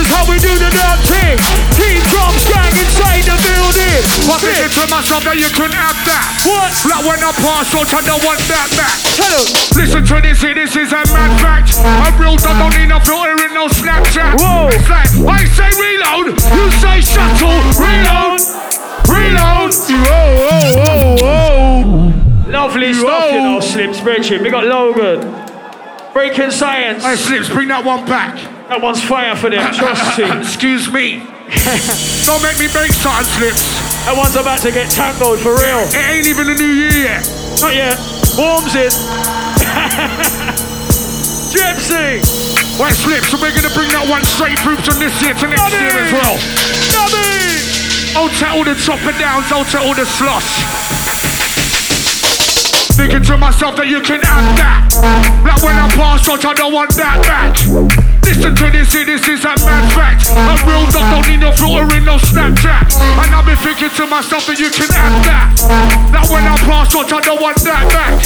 is 0.00 0.08
how 0.08 0.24
we 0.24 0.40
do 0.40 0.52
the 0.56 0.70
damn 0.72 0.98
thing. 1.04 1.36
Team 1.76 2.00
drums 2.08 2.44
gang 2.48 2.72
inside 2.72 3.24
the 3.28 3.36
building. 3.36 4.00
But 4.24 4.40
thinking 4.40 4.72
to 4.72 4.84
myself 4.88 5.22
that 5.28 5.36
you 5.36 5.48
couldn't 5.52 5.76
have 5.76 5.98
that. 6.08 6.24
What? 6.48 6.72
Like 6.88 7.04
when 7.04 7.20
I 7.20 7.32
pass 7.36 7.68
out, 7.76 7.92
I 7.92 8.00
don't 8.00 8.24
want 8.24 8.40
that 8.48 8.68
back. 8.80 8.96
Tell 9.14 9.28
'em. 9.28 9.44
Listen 9.76 10.02
to 10.08 10.16
this, 10.24 10.40
here, 10.40 10.56
this 10.56 10.74
is 10.76 10.92
a 10.92 11.04
mad 11.12 11.32
fact. 11.44 11.76
A 11.84 12.08
real 12.16 12.40
dog 12.40 12.56
don't 12.56 12.72
need 12.80 12.88
no 12.88 12.98
filter 13.04 13.36
in 13.36 13.52
no 13.52 13.68
Snapchat. 13.68 14.40
Whoa. 14.40 14.72
It's 14.72 14.88
like, 14.88 15.12
I 15.28 15.44
say 15.52 15.70
reload, 15.76 16.32
you 16.40 16.64
say 16.80 17.04
shuttle, 17.04 17.60
reload, 17.76 18.40
reload. 19.04 19.70
Whoa, 19.76 20.28
whoa, 20.48 20.80
whoa, 20.80 21.16
whoa. 21.20 22.50
Lovely 22.50 22.94
stuff, 22.94 23.32
you 23.32 23.40
know, 23.40 23.60
Slim 23.60 23.92
spreadsheet. 23.92 24.42
We 24.42 24.50
got 24.50 24.64
Logan. 24.64 25.20
Breakin 26.12 26.50
Science. 26.50 27.04
Hey, 27.04 27.14
Slipz, 27.14 27.52
bring 27.52 27.68
that 27.68 27.84
one 27.84 28.04
back. 28.06 28.59
That 28.70 28.78
one's 28.78 29.02
fire 29.02 29.34
for 29.34 29.50
them, 29.50 29.66
trust 29.74 30.14
me. 30.14 30.30
Excuse 30.38 30.86
me. 30.94 31.18
don't 32.22 32.38
make 32.38 32.54
me 32.62 32.70
make 32.70 32.94
something, 32.94 33.26
Slipz. 33.34 33.66
That 34.06 34.14
one's 34.14 34.38
about 34.38 34.62
to 34.62 34.70
get 34.70 34.86
tangled 34.86 35.42
for 35.42 35.58
real. 35.58 35.82
It 35.90 35.98
ain't 35.98 36.30
even 36.30 36.46
the 36.46 36.54
new 36.54 36.70
year 36.78 36.94
yet. 37.10 37.26
Not 37.58 37.74
yet. 37.74 37.98
Warms 38.38 38.78
in. 38.78 38.94
Gypsy. 41.50 42.22
Wait, 42.78 42.94
Slipz, 42.94 43.34
so 43.34 43.42
we're 43.42 43.50
gonna 43.50 43.74
bring 43.74 43.90
that 43.90 44.06
one 44.06 44.22
straight 44.22 44.54
through 44.62 44.78
from 44.86 45.02
this 45.02 45.18
year 45.18 45.34
to 45.34 45.50
next 45.50 45.74
year 45.74 45.90
as 45.90 46.14
well. 46.14 46.38
I'll 48.14 48.30
tell 48.38 48.54
all 48.54 48.62
the 48.62 48.78
chopper 48.78 49.10
downs, 49.18 49.50
I'll 49.50 49.66
tell 49.66 49.82
all 49.82 49.98
the 49.98 50.06
slush. 50.06 50.46
Thinking 52.94 53.26
to 53.26 53.34
myself 53.34 53.74
that 53.82 53.90
you 53.90 53.98
can 53.98 54.22
have 54.22 54.46
that. 54.62 54.86
Like 55.42 55.58
when 55.58 55.74
I 55.74 55.90
pass 55.90 56.30
out, 56.30 56.46
I 56.46 56.54
don't 56.54 56.70
want 56.70 56.94
that 56.94 57.18
back. 57.26 58.09
Listen 58.24 58.54
to 58.54 58.70
this, 58.70 58.92
here, 58.92 59.04
this 59.04 59.26
is 59.28 59.44
a 59.44 59.54
mad 59.64 59.86
fact. 59.92 60.30
A 60.30 60.54
real 60.66 60.86
dog 60.90 61.06
don't 61.10 61.26
need 61.28 61.40
no 61.40 61.52
filter 61.52 61.88
in 61.96 62.04
no 62.04 62.16
Snapchat. 62.16 62.94
And 62.96 63.34
I've 63.34 63.44
been 63.44 63.56
thinking 63.58 63.90
to 63.90 64.06
myself 64.06 64.46
that 64.46 64.58
you 64.58 64.70
can 64.70 64.88
have 64.92 65.24
that. 65.26 65.50
Like 66.14 66.30
when 66.30 66.44
I 66.46 66.56
pass 66.64 66.94
out, 66.94 67.12
I 67.12 67.20
don't 67.20 67.40
want 67.40 67.58
that 67.64 67.84
back. 67.90 68.16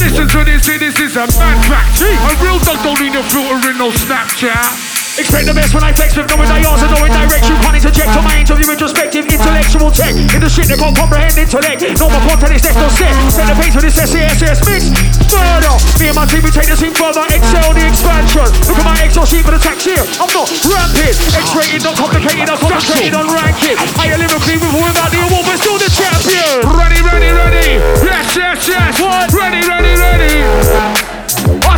Listen 0.00 0.28
to 0.28 0.44
this, 0.44 0.66
here, 0.66 0.78
this 0.78 0.98
is 1.00 1.16
a 1.16 1.26
mad 1.38 1.58
fact. 1.68 2.00
A 2.02 2.32
real 2.42 2.58
dog 2.60 2.82
don't 2.82 3.00
need 3.00 3.12
no 3.12 3.22
filter 3.22 3.70
in 3.70 3.78
no 3.78 3.90
Snapchat. 3.90 4.95
Expect 5.16 5.48
the 5.48 5.56
best 5.56 5.72
when 5.72 5.80
I 5.80 5.96
flex 5.96 6.12
with 6.12 6.28
no 6.28 6.36
dials 6.44 6.84
and 6.84 6.92
no 6.92 7.00
indirection. 7.00 7.56
Can't 7.64 7.72
interject 7.72 8.12
on 8.12 8.24
my 8.28 8.36
interview 8.36 8.68
introspective 8.68 9.24
intellectual 9.24 9.88
tech. 9.88 10.12
In 10.12 10.44
the 10.44 10.48
shit 10.52 10.68
they 10.68 10.76
can't 10.76 10.92
comprehend 10.92 11.40
intellect. 11.40 11.80
No 11.96 12.12
more 12.12 12.20
content 12.28 12.52
is 12.52 12.60
next 12.60 12.76
no 12.76 12.88
set. 12.92 13.16
Set 13.32 13.48
the 13.48 13.56
pace 13.56 13.72
with 13.72 13.88
this 13.88 13.96
SCSS 13.96 14.60
mix. 14.68 14.92
Murder. 15.32 15.72
Me 15.96 16.12
and 16.12 16.16
my 16.20 16.28
team 16.28 16.44
we 16.44 16.52
take 16.52 16.68
this 16.68 16.84
thing 16.84 16.92
further. 16.92 17.24
Excel 17.32 17.72
the 17.72 17.88
expansion. 17.88 18.44
Look 18.68 18.76
at 18.76 18.84
my 18.84 18.96
Excel 19.08 19.24
sheet 19.24 19.40
for 19.40 19.56
the 19.56 19.62
tax 19.64 19.88
here. 19.88 20.04
I'm 20.20 20.28
not 20.36 20.52
rampant. 20.68 21.16
X-rated, 21.16 21.80
not 21.80 21.96
complicated. 21.96 22.52
I'm 22.52 22.60
concentrated 22.60 23.16
on 23.16 23.32
ranking. 23.32 23.80
Higher 23.96 24.20
lyrically 24.20 24.60
with 24.60 24.68
or 24.68 24.84
without 24.84 25.08
the 25.08 25.24
award, 25.24 25.48
but 25.48 25.56
still 25.56 25.80
the 25.80 25.88
champion. 25.96 26.60
Ready, 26.76 27.00
ready, 27.00 27.32
ready. 27.32 27.80
Yes, 28.04 28.36
yes, 28.36 28.68
yes. 28.68 29.00
What? 29.00 29.32
Ready, 29.32 29.64
ready, 29.64 29.96
ready. 29.96 31.15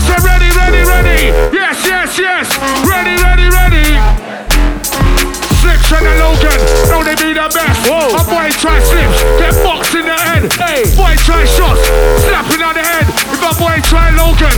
Said 0.08 0.24
ready, 0.24 0.48
ready, 0.56 0.82
ready. 0.88 1.20
Yes, 1.52 1.84
yes, 1.84 2.16
yes. 2.16 2.48
Ready, 2.88 3.14
ready, 3.20 3.46
ready. 3.52 3.92
Slipz 5.60 5.92
and 5.92 6.06
a 6.08 6.14
Logan, 6.24 6.58
know 6.88 7.04
they 7.04 7.12
be 7.20 7.36
the 7.36 7.44
best. 7.52 7.76
Whoa. 7.84 8.16
A 8.16 8.22
boy 8.24 8.48
try 8.56 8.80
Slipz, 8.80 9.20
get 9.36 9.52
boxed 9.60 9.92
in 9.94 10.08
the 10.08 10.16
head. 10.16 10.48
Hey. 10.56 10.88
Boy 10.96 11.12
try 11.28 11.44
shots, 11.44 11.84
slapping 12.24 12.64
on 12.64 12.72
the 12.72 12.80
head. 12.80 13.04
If 13.28 13.42
a 13.44 13.52
boy 13.60 13.76
try 13.84 14.08
Logan, 14.16 14.54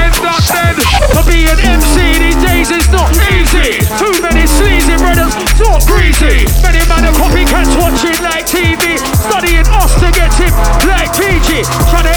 end 0.00 0.16
up 0.24 0.40
dead. 0.48 0.76
To 1.12 1.20
be 1.28 1.44
an 1.52 1.60
MC 1.60 2.22
these 2.22 2.40
days 2.40 2.70
is 2.72 2.88
not 2.88 3.12
easy. 3.34 3.84
Too 4.00 4.14
many 4.24 4.48
sleazy 4.48 4.96
brothers, 4.96 5.36
not 5.60 5.84
greasy. 5.84 6.48
Many 6.64 6.80
man 6.88 7.12
are 7.12 7.16
copycats 7.20 7.76
watching 7.76 8.16
like 8.24 8.48
TV, 8.48 8.96
studying 9.20 9.68
us 9.76 9.92
to 10.00 10.08
get 10.16 10.32
him 10.32 10.54
like 10.88 11.12
PG. 11.12 11.66
Trying 11.92 12.08
to 12.08 12.14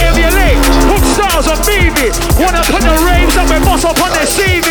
put 1.38 1.45
styles 1.45 1.60
on 1.60 2.41
Wanna 2.41 2.62
put 2.65 2.82
the 2.82 2.97
raves 3.06 3.38
up 3.38 3.50
and 3.54 3.63
boss 3.63 3.86
up 3.86 4.02
on 4.02 4.10
their 4.10 4.26
CV. 4.26 4.69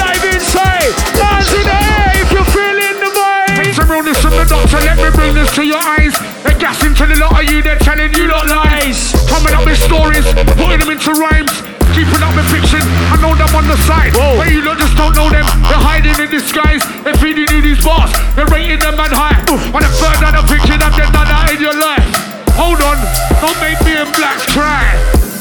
Live 0.00 0.24
inside, 0.32 0.92
hands 1.20 1.52
in 1.52 1.64
the 1.64 1.76
air 1.76 2.12
if 2.16 2.32
you're 2.32 2.48
feeling 2.48 2.96
the 2.96 3.10
vibe. 3.12 3.74
Some 3.74 3.90
realness 3.90 4.18
from 4.20 4.32
the 4.32 4.46
doctor, 4.48 4.80
let 4.80 4.96
me 4.96 5.10
bring 5.12 5.34
this 5.34 5.52
to 5.56 5.62
your 5.64 5.80
eyes. 5.80 6.16
They're 6.42 6.56
gassing 6.56 6.94
to 6.94 7.04
the 7.06 7.16
lot 7.20 7.36
of 7.36 7.44
you, 7.50 7.62
they're 7.62 7.80
telling 7.80 8.12
you 8.14 8.28
lot 8.28 8.48
lies. 8.48 9.12
Coming 9.28 9.52
up 9.52 9.66
with 9.66 9.76
stories, 9.76 10.24
putting 10.56 10.80
them 10.80 10.90
into 10.90 11.12
rhymes. 11.12 11.52
Keeping 11.92 12.22
up 12.22 12.32
with 12.36 12.48
fiction, 12.48 12.80
I 13.12 13.18
know 13.20 13.34
them 13.34 13.52
on 13.56 13.66
the 13.68 13.76
side. 13.84 14.14
Whoa. 14.14 14.40
But 14.40 14.52
you 14.52 14.62
lot 14.64 14.78
just 14.78 14.96
don't 14.96 15.12
know 15.16 15.28
them. 15.28 15.44
They're 15.68 15.84
hiding 15.84 16.16
in 16.16 16.30
disguise. 16.30 16.84
They're 17.04 17.18
feeding 17.18 17.48
you 17.50 17.60
these 17.60 17.82
bars. 17.84 18.12
They're 18.36 18.48
rating 18.48 18.78
them 18.78 18.96
man 18.96 19.12
high. 19.12 19.36
On 19.48 19.80
the 19.82 19.90
third 20.00 20.20
and 20.22 20.36
the 20.38 20.44
picture 20.46 20.78
that 20.78 20.94
they've 20.96 21.12
done 21.12 21.28
that 21.28 21.52
in 21.52 21.60
your 21.60 21.74
life. 21.74 22.27
Hold 22.58 22.82
on, 22.82 22.98
don't 23.38 23.54
make 23.62 23.78
me 23.86 23.94
and 23.94 24.10
Blacks 24.18 24.42
cry. 24.50 24.90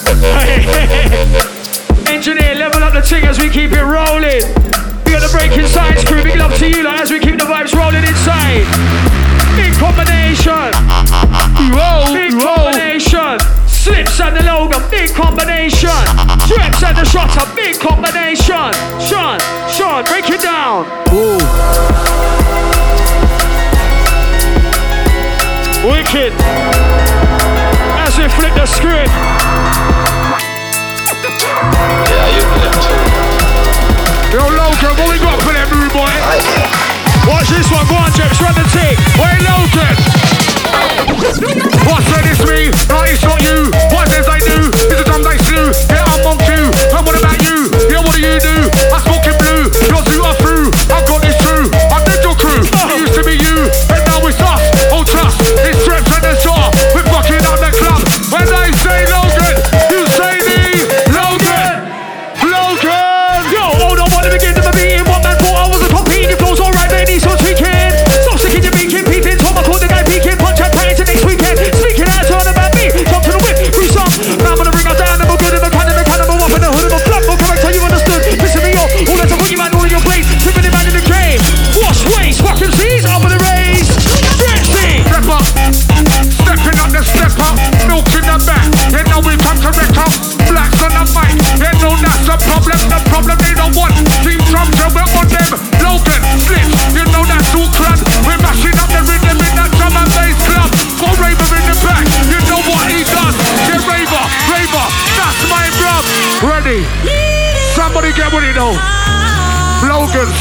Engineer, 2.06 2.54
level 2.54 2.84
up 2.84 2.94
the 2.94 3.02
ting 3.02 3.26
as 3.26 3.40
we 3.40 3.50
keep 3.50 3.72
it 3.72 3.82
rolling. 3.82 4.46
We 5.02 5.18
got 5.18 5.26
the 5.26 5.30
Breakin 5.34 5.66
Science 5.66 6.06
crew, 6.06 6.22
big 6.22 6.38
love 6.38 6.54
to 6.60 6.70
you 6.70 6.84
lot 6.84 7.02
as 7.02 7.10
we 7.10 7.20
keep 7.20 7.42
the 7.42 7.50
vibes 7.50 7.74
rolling 7.74 8.06
inside. 8.06 8.70
Big 9.58 9.74
combination, 9.82 10.70
Whoa, 11.74 12.06
big 12.14 12.38
combination. 12.38 13.42
Slips 13.66 14.22
and 14.22 14.38
the 14.38 14.44
logo, 14.46 14.78
big 14.94 15.10
combination. 15.16 15.90
Dreps 16.46 16.86
and 16.86 17.02
the 17.02 17.06
shots, 17.10 17.34
a 17.34 17.50
big 17.58 17.82
combination. 17.82 18.70
Sean, 19.02 19.42
Sean, 19.74 20.06
break 20.06 20.30
it 20.30 20.46
down. 20.46 20.86
Wicked 25.82 26.87
you 28.28 28.36
flip 28.36 28.54
the 28.56 28.66
script? 28.66 29.08
Yeah, 32.12 32.36
you 32.36 32.44
flipped. 32.60 32.84
Yo, 34.36 34.44
Logan, 34.52 34.94
what 35.00 35.08
we 35.08 35.18
got 35.20 35.40
for 35.48 35.54
that 35.56 35.72
rude 35.72 35.94
boy? 35.96 36.12
Watch 37.24 37.48
this 37.48 37.72
one, 37.72 37.88
go 37.88 37.96
on, 37.96 38.12
Jeps, 38.12 38.42
run 38.44 38.52
the 38.52 38.68
tape. 38.76 39.00
Wait, 39.16 39.40
Logan. 39.48 39.96
What's 41.88 42.12
on 42.12 42.24
this 42.28 42.44
me? 42.44 42.68
97 42.92 43.37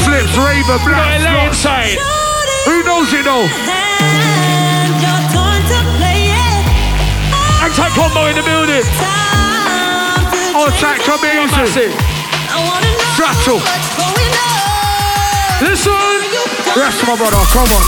Flips, 0.03 0.37
raver, 0.37 0.77
Black, 0.83 1.21
Got 1.21 1.47
inside. 1.47 1.97
Who 2.65 2.83
knows 2.83 3.11
you 3.11 3.23
know? 3.23 3.47
Attack 7.63 7.91
combo 7.93 8.25
in 8.27 8.35
the 8.35 8.43
building. 8.43 8.83
Oh, 10.55 10.67
Attack 10.69 11.05
amazing. 11.07 11.93
Rattle. 13.19 13.61
Listen. 15.61 15.93
Rest 16.75 17.05
my 17.07 17.15
brother, 17.17 17.41
come 17.51 17.67
on. 17.67 17.83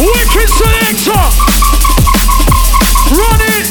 Wicked 0.00 0.48
selector. 0.48 1.24
Run 3.12 3.40
it. 3.54 3.68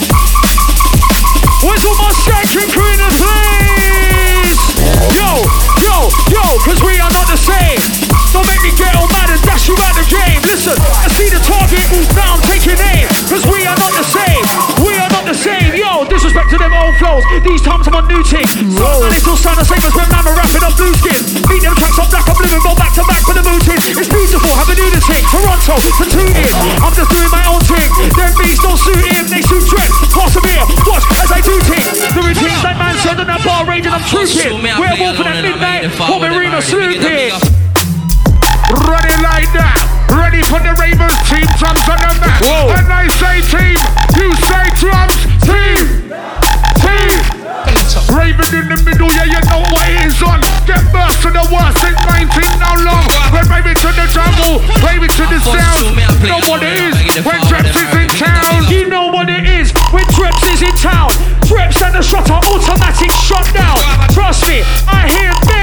Where's 1.63 1.85
all 1.85 1.97
my 1.97 2.11
second 2.11 2.71
queen 2.71 2.99
of 3.01 3.11
please? 3.19 4.59
Yo. 5.17 5.70
Yo, 5.81 6.09
yo, 6.29 6.43
cause 6.61 6.79
we 6.85 7.01
are 7.01 7.11
not 7.11 7.25
the 7.25 7.37
same. 7.37 7.81
Don't 8.31 8.47
make 8.47 8.63
me 8.63 8.71
get 8.79 8.95
all 8.95 9.09
mad 9.11 9.27
and 9.27 9.41
dash 9.43 9.67
you 9.67 9.75
out 9.75 9.91
the 9.97 10.07
game. 10.07 10.39
Listen, 10.47 10.77
I 10.79 11.11
see 11.11 11.27
the 11.27 11.41
target, 11.43 11.83
now 12.15 12.39
I'm 12.39 12.43
taking 12.47 12.79
aim. 12.79 13.09
Cause 13.27 13.43
we 13.49 13.67
are 13.67 13.75
not 13.75 13.91
the 13.91 14.07
same. 14.07 14.43
We 14.79 14.95
are 14.95 15.11
not 15.11 15.27
the 15.27 15.35
same. 15.35 15.75
Yo, 15.75 16.07
disrespect 16.07 16.47
to 16.55 16.57
them 16.61 16.71
old 16.71 16.95
flows. 16.95 17.25
These 17.43 17.59
times 17.59 17.91
I'm 17.91 17.99
on 17.99 18.07
new 18.07 18.23
team. 18.23 18.47
Some 18.47 19.03
man, 19.03 19.11
it 19.11 19.19
still 19.19 19.35
sound 19.35 19.59
the 19.59 19.67
same 19.67 19.83
as 19.83 19.91
when 19.91 20.07
I'm 20.15 20.23
rapping 20.31 20.63
on 20.63 20.71
blue 20.79 20.95
skin. 20.95 21.19
Beat 21.49 21.65
them 21.65 21.75
tracks 21.75 21.99
up 21.99 22.07
black, 22.07 22.23
I'm 22.29 22.39
living, 22.39 22.63
go 22.63 22.71
back 22.77 22.95
to 22.95 23.03
back 23.03 23.23
for 23.27 23.35
the 23.35 23.43
routine. 23.43 23.81
It's 23.81 24.07
beautiful, 24.07 24.51
have 24.55 24.71
a 24.71 24.75
unity. 24.79 25.19
Toronto, 25.27 25.75
to 25.75 26.05
tune 26.07 26.31
in. 26.31 26.53
I'm 26.79 26.95
just 26.95 27.11
doing 27.11 27.31
my 27.35 27.43
own 27.51 27.59
thing. 27.67 27.89
Their 28.15 28.31
beats 28.39 28.63
don't 28.63 28.79
suit 28.79 29.01
him, 29.11 29.27
they 29.27 29.43
suit 29.43 29.65
Trent. 29.67 29.91
Pass 30.15 30.37
a 30.37 30.41
here, 30.45 30.63
watch 30.87 31.03
as 31.19 31.35
I 31.35 31.43
do 31.43 31.55
team. 31.67 31.83
The 32.15 32.21
routines 32.23 32.61
that 32.63 32.79
man 32.79 32.95
said 33.03 33.19
and 33.19 33.27
that 33.27 33.43
bar 33.43 33.67
range 33.67 33.91
and 33.91 33.95
I'm 33.95 34.05
trooping. 34.07 34.63
We're 34.63 34.95
wolfing 35.03 35.27
at 35.27 35.43
midnight 35.43 35.70
home 35.79 36.23
arena 36.23 36.59
slooping. 36.59 37.31
Running 38.71 39.21
like 39.23 39.47
that. 39.55 39.79
Ready 40.11 40.43
for 40.43 40.59
the 40.59 40.75
Ravens 40.75 41.15
team. 41.31 41.47
Drums 41.55 41.87
on 41.87 41.95
the 41.95 42.11
mat. 42.19 42.43
Whoa. 42.43 42.75
When 42.75 42.91
I 42.91 43.07
say 43.15 43.39
team, 43.47 43.79
you 44.19 44.35
say 44.51 44.65
drums. 44.75 45.15
Team. 45.47 46.11
Team. 46.83 47.41
Raven 48.11 48.51
in 48.51 48.67
the 48.67 48.79
middle, 48.83 49.07
yeah, 49.15 49.23
you 49.23 49.39
know 49.47 49.63
what 49.71 49.87
it 49.87 50.11
is 50.11 50.19
on. 50.19 50.43
Get 50.67 50.83
burst 50.91 51.23
to 51.23 51.31
the 51.31 51.43
worst 51.47 51.79
since 51.79 51.95
19 52.03 52.27
now 52.59 52.75
long. 52.83 53.07
When 53.31 53.47
Raven 53.47 53.75
to 53.75 53.89
the 53.95 54.07
jungle, 54.11 54.59
Raven 54.83 55.07
to 55.07 55.25
the 55.31 55.39
sound. 55.39 55.95
Know 56.27 56.43
what 56.51 56.63
it 56.63 56.75
is 56.75 56.95
when 57.23 57.39
Dreps 57.47 57.71
is 57.71 57.91
in 57.95 58.09
town. 58.19 58.67
You 58.67 58.87
know 58.91 59.07
what 59.07 59.29
it 59.31 59.47
is 59.47 59.71
when 59.95 60.03
Dreps 60.11 60.43
is 60.51 60.61
in 60.61 60.75
town. 60.75 61.09
Dreps 61.47 61.79
and 61.83 61.95
the 61.95 62.03
Shotta, 62.03 62.35
automatic 62.35 63.11
shut 63.11 63.47
down. 63.55 63.79
Trust 64.11 64.47
me, 64.47 64.63
I 64.87 65.07
hear 65.07 65.31
bear 65.47 65.60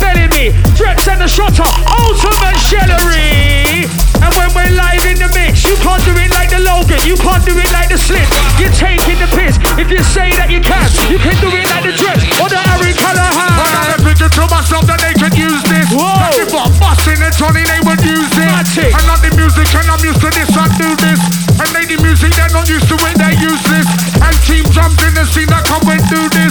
belling 0.00 0.30
me. 0.34 0.52
Dreps 0.76 1.06
and 1.06 1.20
the 1.20 1.28
Shotta, 1.28 1.64
ultimate 1.86 2.58
shellery. 2.58 3.86
And 4.20 4.32
when 4.36 4.50
we're 4.52 4.74
live 4.76 5.04
in 5.06 5.16
the 5.16 5.30
mix, 5.32 5.64
you 5.64 5.76
can't 5.80 6.02
do 6.04 6.12
it 6.18 6.28
like 6.34 6.50
the 6.50 6.60
Logan, 6.60 7.00
you 7.06 7.16
can't 7.16 7.40
do 7.46 7.56
it 7.56 7.70
like 7.72 7.88
the 7.88 7.96
Slip. 7.96 8.26
You're 8.60 8.74
taking 8.74 9.16
the 9.16 9.28
piss. 9.32 9.56
If 9.80 9.88
you 9.88 10.02
say 10.04 10.28
that 10.36 10.52
you 10.52 10.60
can, 10.60 10.84
you 11.08 11.16
can 11.16 11.36
do 11.40 11.48
it 11.54 11.64
like 11.72 11.88
the 11.88 11.94
Dreps 11.96 12.26
or 12.36 12.52
the 12.52 12.60
Harry 12.60 12.92
I 12.92 13.00
Callahan. 13.00 13.48
got 13.56 13.96
a 13.96 13.98
picture 14.04 14.28
to 14.28 14.44
myself 14.52 14.84
that 14.90 15.00
they 15.00 15.16
could 15.16 15.32
use 15.38 15.62
this. 15.72 15.88
Whoa. 15.88 16.12
If 16.36 16.52
I'm 16.52 16.68
busting 16.76 17.22
and 17.22 17.32
Johnny, 17.32 17.64
they 17.64 17.80
would 17.86 18.02
use 18.04 18.28
it. 18.36 18.50
Magic. 18.50 18.92
And 18.92 19.06
not 19.08 19.24
the 19.24 19.32
music, 19.38 19.68
and 19.72 19.88
I'm 19.88 20.02
used 20.04 20.20
to 20.20 20.28
this, 20.34 20.52
I 20.52 20.68
do 20.76 20.90
this. 21.00 21.20
And 21.56 21.68
they 21.72 21.88
the 21.88 21.96
music, 22.02 22.36
they're 22.36 22.52
not 22.52 22.68
used 22.68 22.88
to 22.92 22.96
it, 23.08 23.16
they're 23.16 23.40
useless. 23.40 23.88
And 24.20 24.36
team 24.44 24.64
drums 24.72 25.00
in 25.00 25.16
the 25.16 25.24
scene 25.24 25.48
that 25.48 25.64
come 25.64 25.88
and. 25.88 26.00
Do 26.10 26.28
this. 26.30 26.49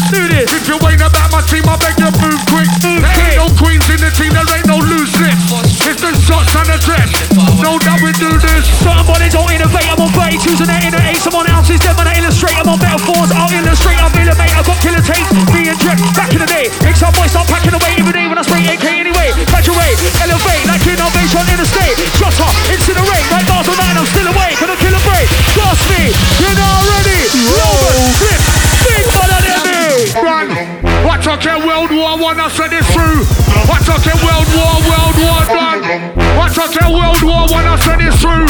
Out, 36.78 36.94
World 36.94 37.24
War 37.26 37.50
One, 37.50 37.66
I 37.66 37.76
said 37.82 37.98
it 37.98 38.14
through. 38.22 38.46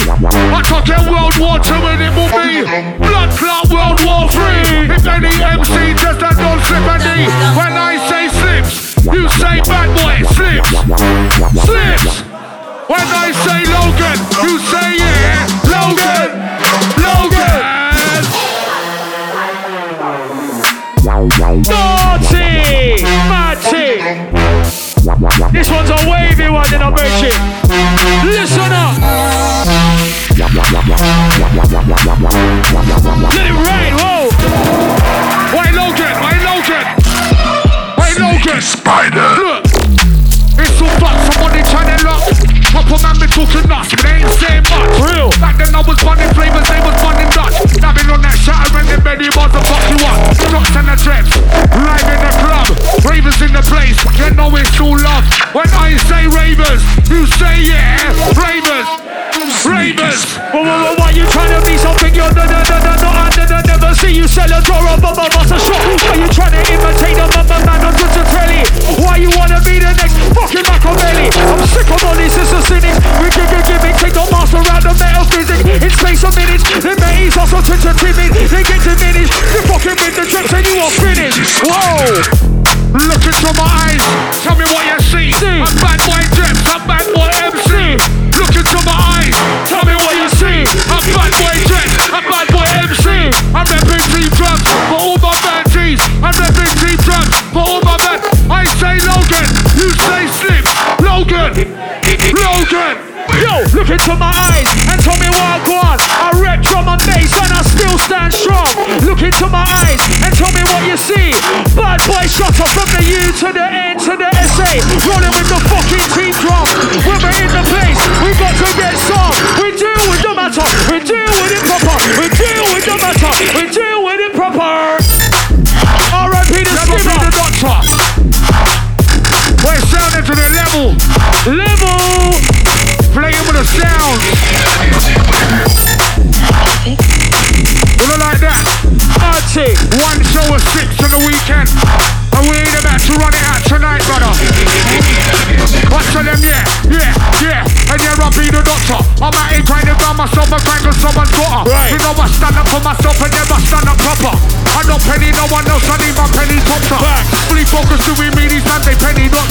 Watch 0.51 0.71
out, 0.75 0.84
get 0.84 0.99
World 1.08 1.39
War 1.39 1.55
Two, 1.63 1.79
and 1.79 2.03
it 2.03 2.12
will 2.12 2.27
be 2.36 2.67
blood 2.99 3.32
clot 3.39 3.71
World 3.71 4.03
War 4.03 4.27
Three. 4.27 4.91
If 4.91 5.08
any 5.08 5.32
MC 5.32 5.95
just 5.95 6.19
a 6.19 6.32
don't 6.36 6.60
slip 6.67 6.84
a 6.84 6.99
knee. 6.99 7.32
When 7.55 7.73
I 7.79 7.95
say 8.12 8.27
Slipz, 8.27 8.99
you 9.08 9.23
say 9.39 9.63
bad 9.63 9.88
boy 9.95 10.19
Slipz, 10.36 10.67
Slipz. 11.63 12.27
When 12.91 13.08
I 13.08 13.32
say 13.45 13.63
Logan, 13.71 14.19
you 14.43 14.60
say 14.67 14.99
yeah, 14.99 15.47
Logan, 15.71 16.36
Logan. 16.99 17.63
Naughty! 21.69 23.03
Matty! 23.32 24.28
This 25.59 25.69
one's 25.69 25.89
a 25.89 26.09
wavy 26.09 26.47
one 26.47 26.73
in 26.73 26.81
a 26.81 26.89
mention. 26.89 27.35
Listen 28.23 28.71
up! 28.71 28.95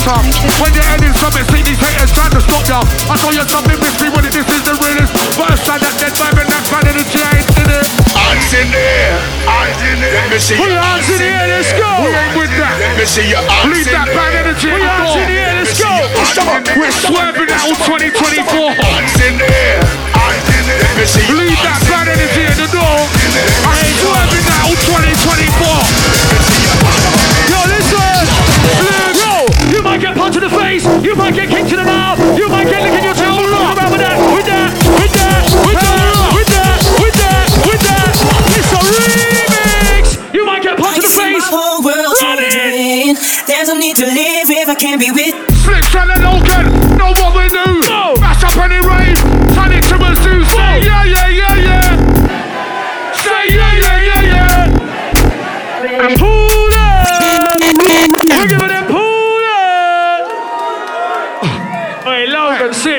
Up. 0.09 0.25
When 0.61 0.73
you're 0.73 0.91
ending 0.97 1.13
something, 1.21 1.45
see 1.53 1.63
these 1.63 1.79
haters 1.79 2.11
trying 2.17 2.33
to 2.33 2.41
stop 2.41 2.65
you. 2.65 2.81
I 3.09 3.15
saw 3.21 3.29
you're 3.31 3.49
something 3.49 3.77
mystery 3.77 4.09
when 4.09 4.25
this 4.25 4.41
is 4.41 4.63
the 4.65 4.75
realest. 4.81 5.13
But 5.37 5.53
aside 5.53 5.85
that 5.85 5.95
dead 6.01 6.17
vibe 6.17 6.41
and 6.41 6.49
that 6.49 6.65
fan 6.65 6.89
of 6.89 6.97
the 6.97 7.05
giant 7.13 7.49
in 7.61 7.69
it. 7.69 7.85
Hands 8.17 8.53
in 8.57 8.69
the 8.73 8.81
air. 8.81 9.21
Hands 9.45 9.81
in 9.85 10.01
the 10.01 10.09
air. 10.09 10.25
Let 10.25 10.33
me 10.33 10.39
see 10.41 10.57
your 10.57 10.81
hands 10.81 11.09
in 11.13 11.19
the 11.21 11.29
air, 11.29 11.47
let's 11.53 11.73
go. 11.77 11.91
We 12.01 12.09
ain't 12.09 12.35
with 12.41 12.53
that. 12.57 12.75
Let 12.81 12.97
me 12.97 13.05
see 13.05 13.29
your 13.29 13.45
hands 13.45 13.69
Leave 13.69 13.85
in 13.85 13.95
that 13.95 14.09
the 14.09 14.17
bad 14.17 14.33
energy 14.33 14.69
Put 14.73 14.81
at 14.81 14.89
your 14.89 14.89
the 14.89 15.05
hands 15.05 15.21
in 15.21 15.27
the 15.29 15.37
air, 15.39 15.55
let's 15.61 15.77
go. 15.77 15.93
We're 16.79 16.97
swerving 17.05 17.51
out 17.53 17.69
2024. 17.85 18.81
Hands 18.81 19.17
in 19.29 19.35
the 19.37 19.49
air. 19.49 19.81
Hands 20.17 20.49
in 20.57 20.65
the 20.65 20.75
air. 20.75 20.89
Let 20.89 20.97
me 20.97 21.05
see 21.05 21.25
your 21.29 21.37
Leave 21.37 21.61
that 21.61 21.81
bad 21.85 22.09
energy 22.09 22.43
at 22.49 22.57
the 22.57 22.69
door. 22.73 22.97
I 23.69 23.77
ain't 23.85 23.99
swerving 24.01 24.47
out 24.57 24.73
2024. 24.89 26.09
strips 28.69 28.98
might 29.99 30.15
get 30.15 30.17
punched 30.17 30.39
in 30.39 30.45
the 30.45 30.51
face, 30.51 30.85
you 31.03 31.17
might 31.17 31.35
get 31.35 31.49
kicked 31.49 31.73
in 31.73 31.79
the 31.79 31.83
mouth, 31.83 32.19
you 32.39 32.49
might 32.49 32.71
get 32.71 32.87
your 32.87 33.15
tail. 33.15 33.35
With 33.35 33.51
that, 33.51 33.91
with 33.91 33.99
that, 33.99 34.15
with 34.31 34.47
that, 34.47 34.71
with 34.95 35.11
that, 35.11 35.43
with 35.67 36.47
that, 36.55 36.79
with 37.03 37.15
that, 37.19 37.51
with 37.67 37.83
that. 37.83 38.15
It's 38.55 38.71
a 38.71 38.81
remix. 38.95 40.35
You 40.35 40.47
might 40.47 40.63
get 40.63 40.79
punched 40.79 40.99
in 40.99 41.03
the 41.03 41.11
face. 41.11 41.43
Whole 41.51 41.83
world 41.83 42.15
Run 42.23 42.39
it. 42.39 43.19
There's 43.49 43.67
no 43.67 43.75
need 43.75 43.97
to 43.97 44.07
live 44.07 44.47
if 44.47 44.69
I 44.69 44.77
can't 44.77 45.01
be 45.01 45.11
with. 45.11 45.35
Slick, 45.67 45.83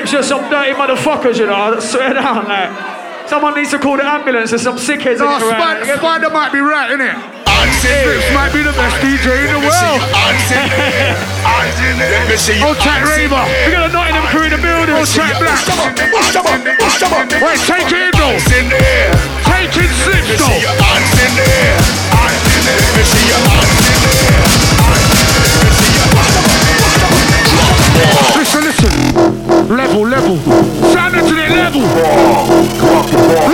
are 0.08 0.22
some 0.24 0.48
dirty 0.48 0.72
motherfuckers, 0.72 1.36
you 1.36 1.46
know. 1.46 1.76
I 1.76 1.78
swear 1.80 2.14
down, 2.14 2.48
like. 2.48 2.72
Someone 3.28 3.54
needs 3.54 3.70
to 3.70 3.78
call 3.78 3.96
the 3.96 4.02
ambulance. 4.02 4.50
There's 4.50 4.64
some 4.64 4.74
sickheads 4.80 5.20
No, 5.22 5.28
in 5.30 5.38
here. 5.38 5.54
Spider, 5.54 5.86
around. 5.86 5.98
Spider 6.02 6.30
might 6.34 6.50
be 6.50 6.58
right, 6.58 6.90
innit? 6.90 7.14
Hands 7.46 7.70
in 7.70 7.94
Strips 8.02 8.26
there. 8.26 8.34
might 8.34 8.50
be 8.50 8.62
the 8.64 8.72
best 8.74 8.96
DJ 9.04 9.28
in 9.46 9.54
the 9.54 9.60
Let 9.60 9.62
me 9.62 9.70
see 9.70 9.86
world. 9.86 10.00
your 10.02 10.10
hands 10.18 10.50
in 10.50 10.66
there. 10.66 11.14
Hands 11.46 11.78
in 11.78 11.94
there. 12.00 12.10
Let 12.10 12.26
me 12.26 12.36
see 12.40 12.56
your 12.58 12.74
Old 12.74 12.80
oh, 12.80 12.82
Jack 12.82 13.06
hands 13.06 13.14
in 13.14 13.30
Raver. 13.30 13.44
We 13.68 13.70
got 13.70 13.86
a 13.86 13.92
Nottingham 13.94 14.26
crew 14.34 14.44
in 14.48 14.52
the 14.56 14.58
building. 14.58 14.96
Old 14.98 15.06
Jack 15.06 15.38
Black. 15.38 15.62
Wait, 17.38 17.60
take 17.70 17.86
it 17.92 18.02
in 18.08 18.12
though. 18.18 18.34
Hands 18.34 18.50
in 18.50 18.66
there. 18.72 19.14
Take 19.46 19.78
it 19.78 19.90
Slipz 20.02 20.10
Let 20.10 20.26
me 20.26 20.34
see 20.34 20.42
though. 20.42 20.58
your 20.66 20.74
hands 20.80 21.14
in 21.20 21.32
there. 21.38 21.76
Hands 22.10 22.46
in 22.50 22.62
there. 22.66 22.80
Let 22.82 22.92
me 22.98 23.04
see 23.06 23.24
your 23.30 23.42
hands 23.46 23.78
in 23.78 23.98
there. 24.10 25.50
Listen, 28.34 28.64
listen. 28.82 29.76
Level, 29.76 30.06
level. 30.06 30.36
Sound 30.92 31.14
it 31.16 31.20
to 31.20 31.34
the 31.34 31.48
level. 31.54 31.82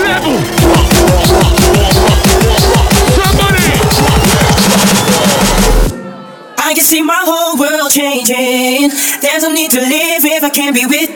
Level. 0.06 0.38
Somebody. 3.16 3.72
I 6.58 6.74
can 6.74 6.84
see 6.84 7.02
my 7.02 7.22
whole 7.24 7.58
world 7.58 7.90
changing. 7.90 8.90
There's 9.20 9.42
no 9.42 9.52
need 9.52 9.70
to 9.72 9.80
live 9.80 10.24
if 10.24 10.42
I 10.42 10.50
can't 10.50 10.74
be 10.74 10.86
with. 10.86 11.10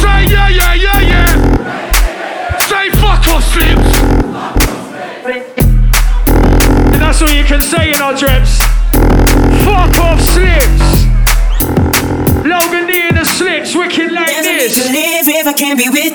Say 0.00 0.26
yeah, 0.32 0.48
yeah, 0.48 0.74
yeah, 0.74 1.00
yeah. 1.00 2.58
Say 2.58 2.90
fuck 2.90 3.26
off, 3.28 3.44
Slipz. 3.52 3.96
And 6.92 7.02
that's 7.02 7.22
all 7.22 7.30
you 7.30 7.44
can 7.44 7.62
say 7.62 7.90
in 7.90 8.00
our 8.00 8.14
drips. 8.14 8.75
Fuck 9.94 10.00
off 10.02 10.20
Slipz. 10.20 10.82
Logan 12.44 12.86
D 12.86 13.06
in 13.08 13.14
the 13.14 13.22
Slipz, 13.26 13.76
wicked 13.76 14.10
like 14.12 14.26
There's 14.26 14.74
this. 14.74 14.86
to 14.86 14.92
live 14.92 15.26
if 15.28 15.46
I 15.46 15.52
can't 15.52 15.78
be 15.78 15.88
with. 15.88 16.14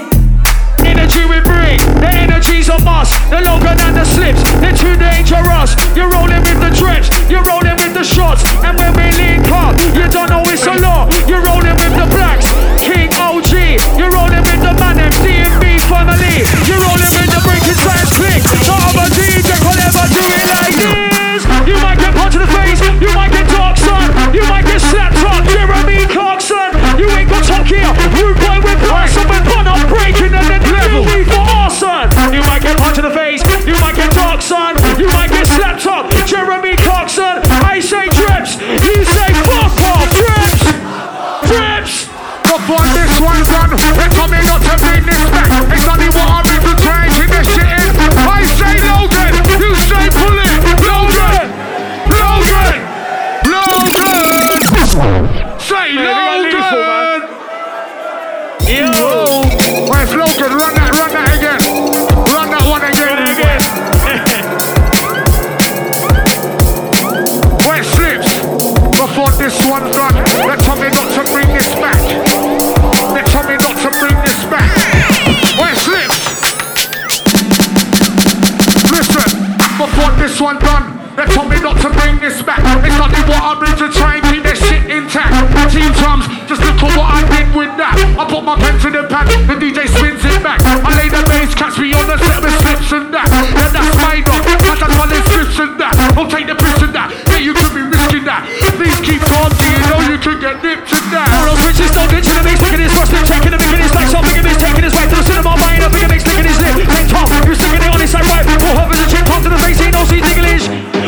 Energy 0.83 1.23
we 1.29 1.39
bring, 1.41 1.77
the 2.01 2.09
energy's 2.11 2.69
on 2.69 2.85
us. 2.87 3.11
The 3.29 3.39
Logan 3.41 3.77
and 3.79 3.95
the 3.95 4.03
Slipz, 4.03 4.41
they're 4.59 4.75
too 4.75 4.95
dangerous. 4.97 5.75
You're 5.95 6.09
rolling 6.09 6.41
with 6.43 6.59
the 6.59 6.71
Dreps, 6.73 7.07
you're 7.29 7.43
rolling 7.43 7.77
with 7.77 7.93
the 7.93 8.03
shots. 8.03 8.43
And 8.65 8.77
when 8.77 8.91
we 8.97 9.07
link 9.15 9.47
up, 9.51 9.77
you 9.95 10.07
don't 10.09 10.29
know 10.29 10.43
it's 10.47 10.65
a 10.65 10.75
lot. 10.81 11.13
You're 11.29 11.43
rolling 11.45 11.77
with 11.77 11.95
the 11.95 12.07
blacks, 12.11 12.47
King 12.81 13.13
OG. 13.15 13.53
You're 13.95 14.11
rolling 14.11 14.43
with 14.43 14.61
the 14.65 14.73
man, 14.81 14.97
DnB 15.21 15.79
family. 15.87 16.43
You're 16.67 16.81
rolling 16.81 17.13
with 17.13 17.29
the 17.29 17.41
Breakin 17.45 17.77
Science 17.77 18.11
click. 18.17 18.41
No 18.67 18.75
other 18.89 19.07
DJ 19.15 19.47
It's 83.41 83.49
only 83.49 83.57
what 83.57 83.57
I 83.57 83.73
bring 83.73 83.77
to 83.81 83.87
try 83.89 84.21
and 84.21 84.23
keep 84.29 84.43
this 84.45 84.61
shit 84.61 84.85
intact. 84.85 85.33
Team 85.73 85.89
drums, 85.97 86.29
just 86.45 86.61
look 86.61 86.77
at 86.77 86.93
what 86.93 87.09
I 87.09 87.25
did 87.25 87.49
with 87.57 87.73
that. 87.81 87.97
I 87.97 88.21
put 88.29 88.45
my 88.45 88.53
pen 88.53 88.77
to 88.85 88.89
the 88.93 89.09
pad, 89.09 89.33
the 89.49 89.57
DJ 89.57 89.89
spins 89.89 90.21
it 90.21 90.45
back. 90.45 90.61
I 90.61 90.93
lay 90.93 91.09
the 91.09 91.25
bass, 91.25 91.49
catch 91.57 91.81
me 91.81 91.89
on 91.97 92.05
the 92.05 92.21
set 92.21 92.37
with 92.37 92.53
Slipz 92.61 92.93
and 92.93 93.09
that. 93.09 93.25
Yeah, 93.25 93.73
that's 93.73 93.97
my 93.97 94.21
dog. 94.21 94.45
I 94.45 94.77
done 94.77 94.93
my 94.93 95.09
slips 95.25 95.57
and 95.57 95.73
that. 95.81 95.93
Don't 96.13 96.29
take 96.29 96.45
the 96.45 96.53
piss 96.53 96.85
and 96.85 96.93
that. 96.93 97.09
Yeah, 97.33 97.41
you 97.41 97.57
could 97.57 97.73
be 97.73 97.81
risking 97.81 98.29
that. 98.29 98.45
Please 98.77 98.99
keep 99.01 99.25
do 99.25 99.33
you 99.33 99.81
know 99.89 99.99
you 100.05 100.21
could 100.21 100.37
get 100.37 100.61
nipped 100.61 100.93
and 100.93 101.07
that. 101.09 101.25
All 101.33 101.49
those 101.49 101.65
bitches 101.65 101.89
don't 101.97 102.13
ditch 102.13 102.29
in 102.29 102.37
the 102.37 102.45
mix, 102.45 102.61
taking 102.61 102.85
his 102.85 102.93
first 102.93 103.09
lip, 103.09 103.25
checking 103.25 103.57
the 103.57 103.57
in 103.57 103.81
his 103.81 103.89
back, 103.89 104.05
so 104.05 104.21
big 104.21 104.37
in 104.37 104.45
his 104.45 104.59
taking 104.61 104.85
his 104.85 104.93
way 104.93 105.09
to 105.09 105.17
the 105.17 105.25
cinema, 105.25 105.57
buying 105.57 105.81
a 105.81 105.89
bigger 105.89 106.13
mix, 106.13 106.21
sticking 106.21 106.45
his 106.45 106.61
lip. 106.61 106.77
Tank 106.93 107.09
top, 107.09 107.25
you're 107.41 107.57
sticking 107.57 107.81
it 107.81 107.89
on 107.89 107.97
his 107.97 108.13
side 108.13 108.27
right, 108.29 108.45
pull 108.61 108.77
as 108.85 109.01
a 109.01 109.07
chip, 109.09 109.25
palm 109.25 109.41
to 109.41 109.49
the 109.49 109.57
face, 109.65 109.81
he 109.81 109.89
knows 109.89 110.13
he's 110.13 110.29
English. 110.29 111.00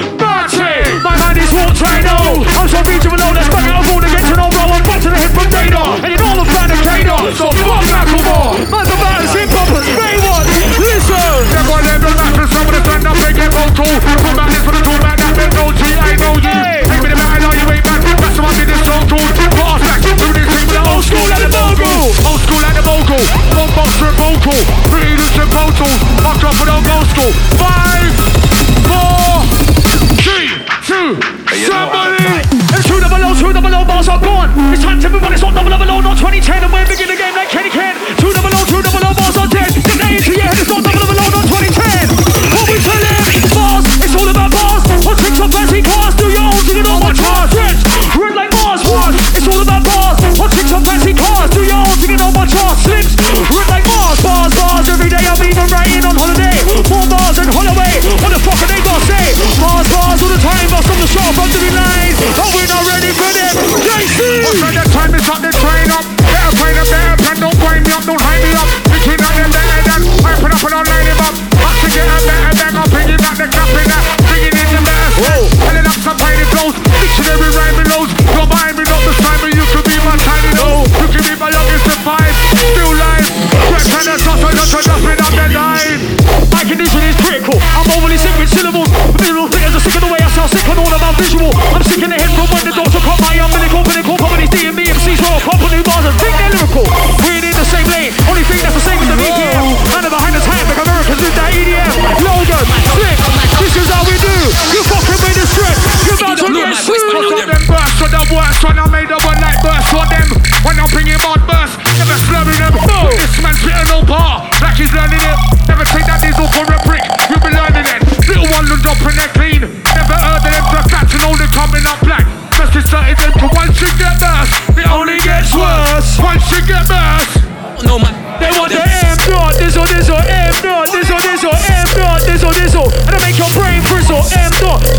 Can 91.95 92.11
I 92.11 92.17
hit. 92.19 92.32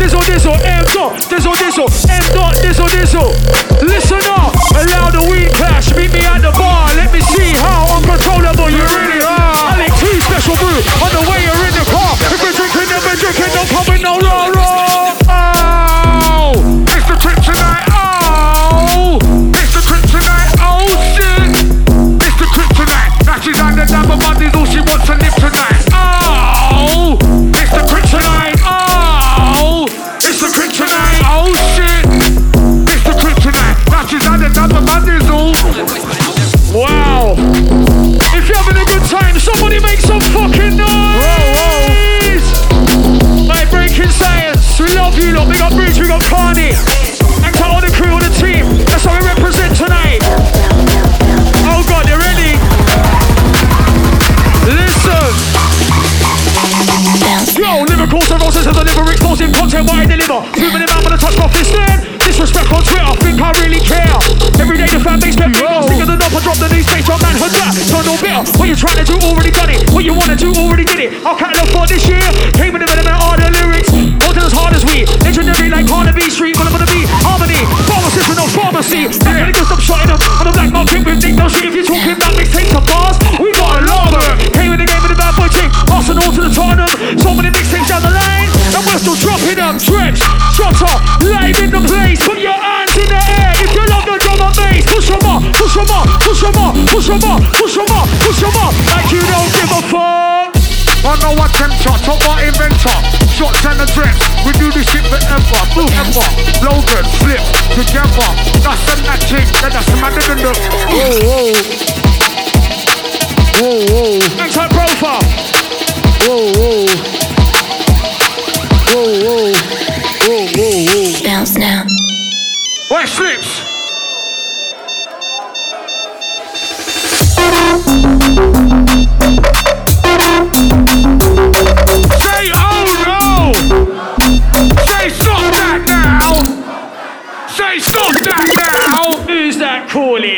diso, 0.05 0.19
diso, 0.19 0.51
M 0.63 0.85
dot, 0.93 1.27
this 1.29 1.45
diso, 1.45 1.85
M 2.07 2.33
dot, 2.33 2.61
diso, 2.61 2.85
diso. 2.85 3.44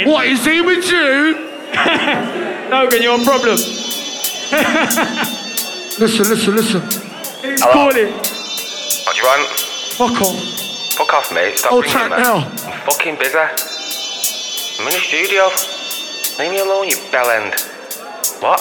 What 0.06 0.28
is 0.28 0.46
he 0.46 0.62
with 0.62 0.90
you? 0.90 1.36
Logan, 2.72 3.02
you're 3.02 3.20
a 3.20 3.24
problem. 3.24 3.56
listen, 6.00 6.26
listen, 6.30 6.56
listen. 6.56 6.82
He's 7.42 7.62
calling. 7.64 8.12
What 8.12 9.16
do 9.16 9.18
you 9.18 9.24
want? 9.24 9.48
Fuck 9.98 10.22
off. 10.22 10.36
Fuck 10.98 11.14
off, 11.14 11.32
mate. 11.34 11.58
Stop 11.58 11.72
I'll 11.74 11.82
ringing, 11.82 11.94
track 11.94 12.10
now. 12.12 12.36
I'm 12.38 12.80
fucking 12.90 13.16
busy. 13.18 13.38
I'm 13.38 14.88
in 14.88 14.94
the 14.94 15.00
studio. 15.00 15.44
Leave 16.40 16.52
me 16.52 16.60
alone, 16.60 16.88
you 16.90 16.98
bell 17.12 17.30
end. 17.30 17.54
What? 18.42 18.60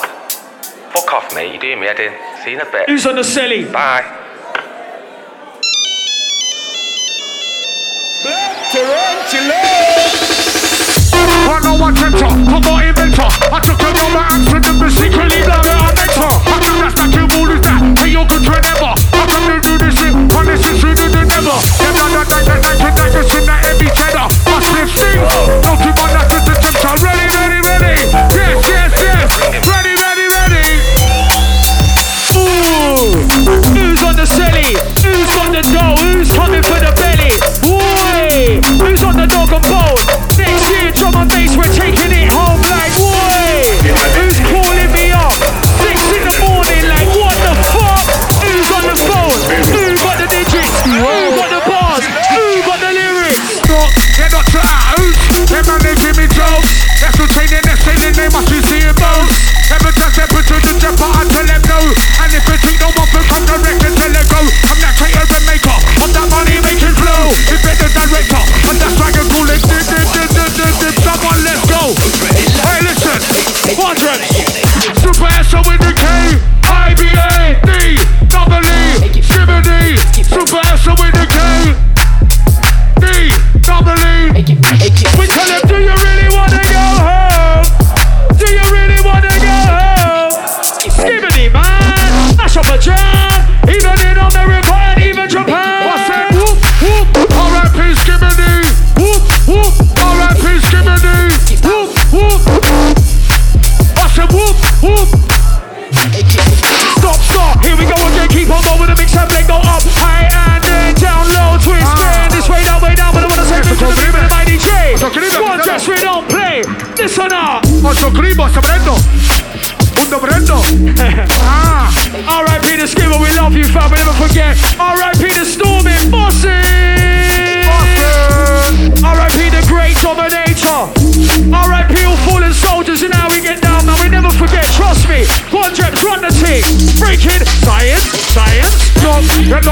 Fuck 0.93 1.13
off, 1.13 1.35
mate. 1.35 1.53
You're 1.53 1.61
doing 1.61 1.81
me 1.81 1.87
head 1.87 2.01
in. 2.01 2.13
See 2.45 2.51
you 2.53 2.61
in 2.61 2.67
a 2.67 2.71
bit. 2.71 2.89
Who's 2.89 3.07
on 3.07 3.17
the 3.17 3.23
celly? 3.23 3.71
Bye. 3.73 4.05
Tarantula! 8.73 10.06
I 11.47 11.63
know 11.63 11.79
I 11.79 11.95
tempt 11.95 12.19
her, 12.19 12.27
I'm 12.27 12.59
not 12.59 12.83
inventor. 12.83 13.31
I 13.55 13.59
took 13.63 13.79
her 13.79 13.93
number 13.95 14.25
and 14.35 14.43
sent 14.51 14.67
them 14.67 14.77
to 14.83 14.91
secretly 14.91 15.47
blow 15.47 15.63
it 15.63 15.79
on 15.79 15.95
mentor. 15.95 16.35
I 16.43 16.59
do 16.59 16.71
that, 16.83 16.91
stack 16.91 17.15
your 17.15 17.31
ball 17.31 17.47
is 17.55 17.63
that, 17.63 17.79
hey, 18.03 18.11
you're 18.11 18.27
good 18.27 18.43
to 18.43 18.57
never. 18.59 18.93
I 18.99 19.23
come 19.31 19.47
to 19.47 19.57
do 19.63 19.73
this 19.79 19.95
shit, 19.95 20.11
and 20.11 20.47
this 20.51 20.63
is 20.67 20.77
sooner 20.83 21.07
than 21.07 21.31
ever. 21.31 21.57
Never, 21.79 22.07
never, 22.11 22.41
never, 22.43 22.59
never, 22.59 22.83
never, 22.83 22.99
never, 22.99 23.23
never, 23.23 23.47
that 23.47 23.59
heavy 23.63 23.89
cheddar. 23.95 24.27
I 24.27 24.59
slip 24.59 24.91
things, 24.91 25.23
don't 25.63 25.79
keep 25.79 25.97
on 26.03 26.11
that, 26.19 26.27
this 26.35 26.43
is 26.51 26.59
tempter. 26.67 26.93
Ready, 26.99 27.27
ready, 27.31 27.61
ready. 27.63 27.95
Yes, 28.35 28.59
yes, 28.67 28.91
yes. 28.99 29.31
Ready, 29.71 29.95
ready, 30.03 30.27
ready. 30.35 30.67
Ooh, 32.35 33.23
who's 33.71 34.03
on 34.03 34.19
the 34.19 34.27
celly? 34.27 34.75
Who's 34.99 35.31
on 35.39 35.55
the 35.55 35.63
dough? 35.71 35.95
Who's 36.03 36.27
coming 36.35 36.67
for 36.67 36.79
the 36.83 36.91
belly? 36.99 37.31
Whoa, 37.63 38.59
who's 38.83 39.03
on 39.07 39.15
the 39.15 39.31
dog 39.31 39.55
and 39.55 39.76
we're 41.27 41.75
taking 41.75 42.13
it 42.15 42.31
home 42.31 42.63
like 42.63 42.95
whoa. 42.95 43.67
Who's 44.15 44.39
calling 44.47 44.91
me 44.95 45.11
up? 45.11 45.35
Six 45.83 45.99
in 46.15 46.23
the 46.23 46.37
morning 46.39 46.85
like 46.87 47.11
what 47.19 47.35
the 47.43 47.55
fuck? 47.75 48.07
Who's 48.47 48.69
on 48.71 48.85
the 48.87 48.97
phone? 49.11 49.41
Who 49.75 49.83
got 50.07 50.23
the 50.23 50.29
digits? 50.31 50.77
Who 50.87 51.03
got 51.35 51.51
the 51.51 51.63
bars? 51.67 52.05
Who 52.31 52.63
got 52.63 52.79
the 52.79 52.93
lyrics? 52.95 53.59
Stop, 53.59 53.91
they're 54.15 54.31
not 54.31 54.47
they 58.07 58.13
they 58.13 58.29
must 58.31 58.47
bones. 59.03 59.35
Never 59.71 59.91
touch 59.99 60.19
ever 60.19 60.43
to 60.43 60.57
the 60.63 60.73
jumper 60.79 61.11
until 61.19 61.56
and 61.95 62.31
if 62.35 62.43
it 62.43 62.61
ain't 62.67 62.81
no 62.83 62.91
one 62.99 63.09
for 63.15 63.23
some 63.31 63.45
directors 63.47 63.95
to 63.95 64.07
it 64.11 64.27
go, 64.27 64.41
I'm 64.43 64.79
that 64.83 64.95
creator 64.99 65.23
and 65.23 65.47
maker 65.47 65.79
of 66.03 66.11
that 66.11 66.27
money 66.31 66.59
make 66.59 66.83
making 66.83 66.97
flow. 66.99 67.31
It's 67.47 67.63
the 67.63 67.89
director, 67.95 68.43
I'm 68.67 68.77
that 68.83 68.93
dragon 68.99 69.27
ruling. 69.31 69.63
Someone, 71.07 71.41
let's 71.45 71.63
go. 71.71 71.95
Hey, 72.67 72.83
let's 72.83 72.96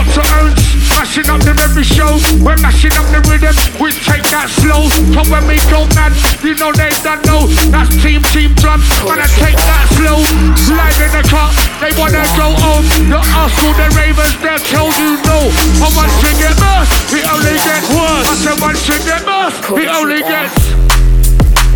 up 0.05 0.13
to 0.15 0.23
earth, 0.41 0.57
mashing 0.93 1.29
up 1.31 1.41
the 1.41 1.55
every 1.65 1.85
show. 1.85 2.19
We're 2.45 2.61
mashing 2.61 2.93
up 2.97 3.07
the 3.09 3.21
rhythm, 3.31 3.55
we 3.81 3.93
take 4.05 4.25
that 4.29 4.53
slow. 4.53 4.85
Come 5.17 5.29
when 5.33 5.47
we 5.49 5.57
go 5.73 5.89
mad, 5.97 6.13
you 6.45 6.55
know 6.61 6.73
they 6.73 6.93
don't 7.01 7.25
know. 7.25 7.49
That's 7.73 7.91
team, 8.03 8.21
team 8.35 8.53
drum, 8.61 8.81
man, 9.09 9.21
I 9.21 9.29
take 9.41 9.57
that 9.57 9.87
slow. 9.97 10.21
Slide 10.69 10.99
in 11.01 11.11
the 11.15 11.25
car, 11.29 11.49
they 11.81 11.93
wanna 11.97 12.25
go 12.37 12.53
home. 12.61 12.85
The 13.09 13.21
hustle, 13.21 13.73
the 13.79 13.89
ravers, 13.97 14.35
they'll 14.45 14.61
tell 14.61 14.91
you 15.01 15.17
no. 15.25 15.39
I 15.81 15.89
want 15.97 16.13
to 16.21 16.31
get 16.37 16.57
us, 16.77 16.89
we 17.09 17.25
only 17.25 17.57
get 17.65 17.83
worse. 17.95 18.29
I 18.29 18.35
said 18.45 18.57
once 18.61 18.83
we 18.85 18.99
get 19.05 19.25
us, 19.25 19.55
we 19.73 19.89
only 19.89 20.21
get. 20.21 20.53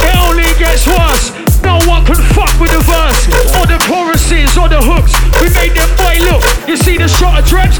it 0.05 0.14
only 0.20 0.49
gets 0.61 0.85
worse. 0.87 1.33
No 1.64 1.81
one 1.91 2.05
can 2.05 2.20
fuck 2.37 2.53
with 2.61 2.70
the 2.70 2.83
verse, 2.87 3.20
or 3.59 3.66
the 3.66 3.79
choruses, 3.89 4.57
or 4.57 4.68
the 4.68 4.81
hooks. 4.81 5.12
We 5.43 5.51
made 5.55 5.74
them 5.74 5.91
boy 5.99 6.16
look. 6.29 6.43
You 6.68 6.76
see 6.76 6.97
the 6.97 7.09
shot 7.09 7.39
of 7.39 7.45
dreads? 7.49 7.78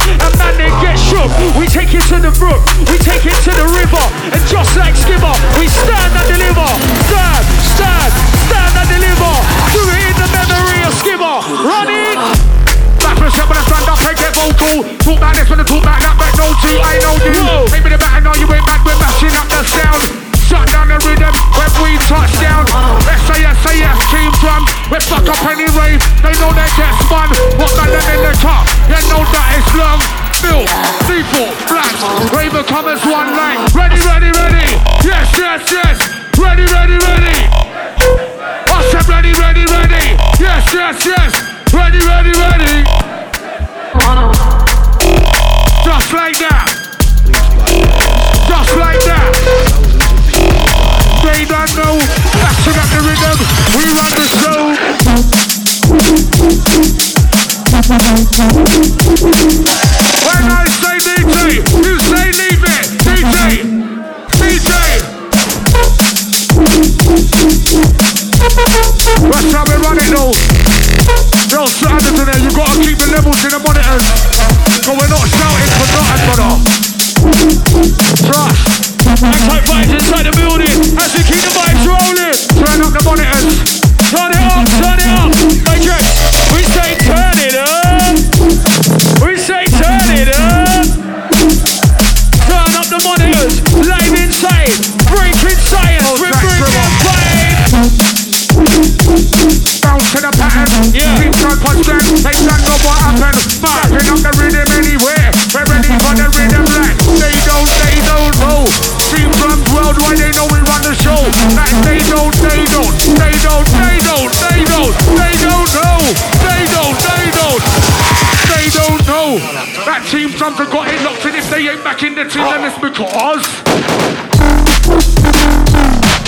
They 122.29 122.41
ain't 122.41 122.45
back 122.45 122.45
in 122.45 122.45
the 122.45 122.45
team, 122.45 122.45
then 122.45 122.65
it's 122.65 122.79
because. 122.79 123.45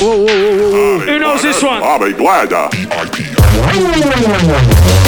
Who 0.00 1.18
knows 1.18 1.42
this 1.42 1.62
one? 1.62 1.82
I'll 1.82 1.98
be 1.98 2.12
glad 2.12 2.50
to. 2.50 2.68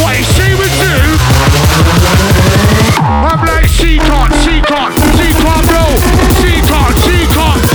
What 0.03 0.17
is 0.19 0.27
she 0.37 0.55
would 0.55 0.73
do? 0.81 0.95
I'm 3.05 3.41
like 3.47 3.67
she 3.69 3.99
can't, 3.99 4.33
she 4.45 4.61
can't, 4.61 4.95
she 5.17 5.33
can't 5.33 5.67
roll, 5.73 5.97
she 6.41 6.61
can't, 6.63 6.97
she 7.03 7.27
can't, 7.27 7.72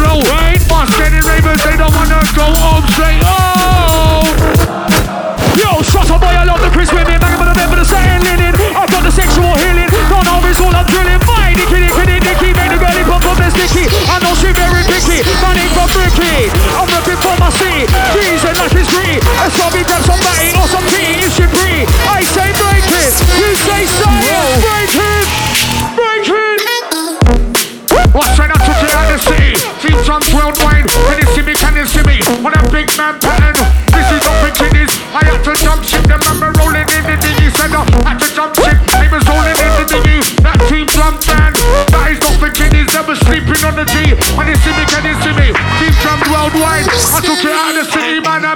flow. 0.00 0.20
Right? 0.32 0.60
Fast 0.62 0.96
getting 0.96 1.24
ravens, 1.28 1.62
they 1.64 1.76
don't 1.76 1.94
wanna 1.94 2.20
go 2.34 2.46
home 2.56 2.86
straight. 2.88 3.20
Oh! 3.24 3.39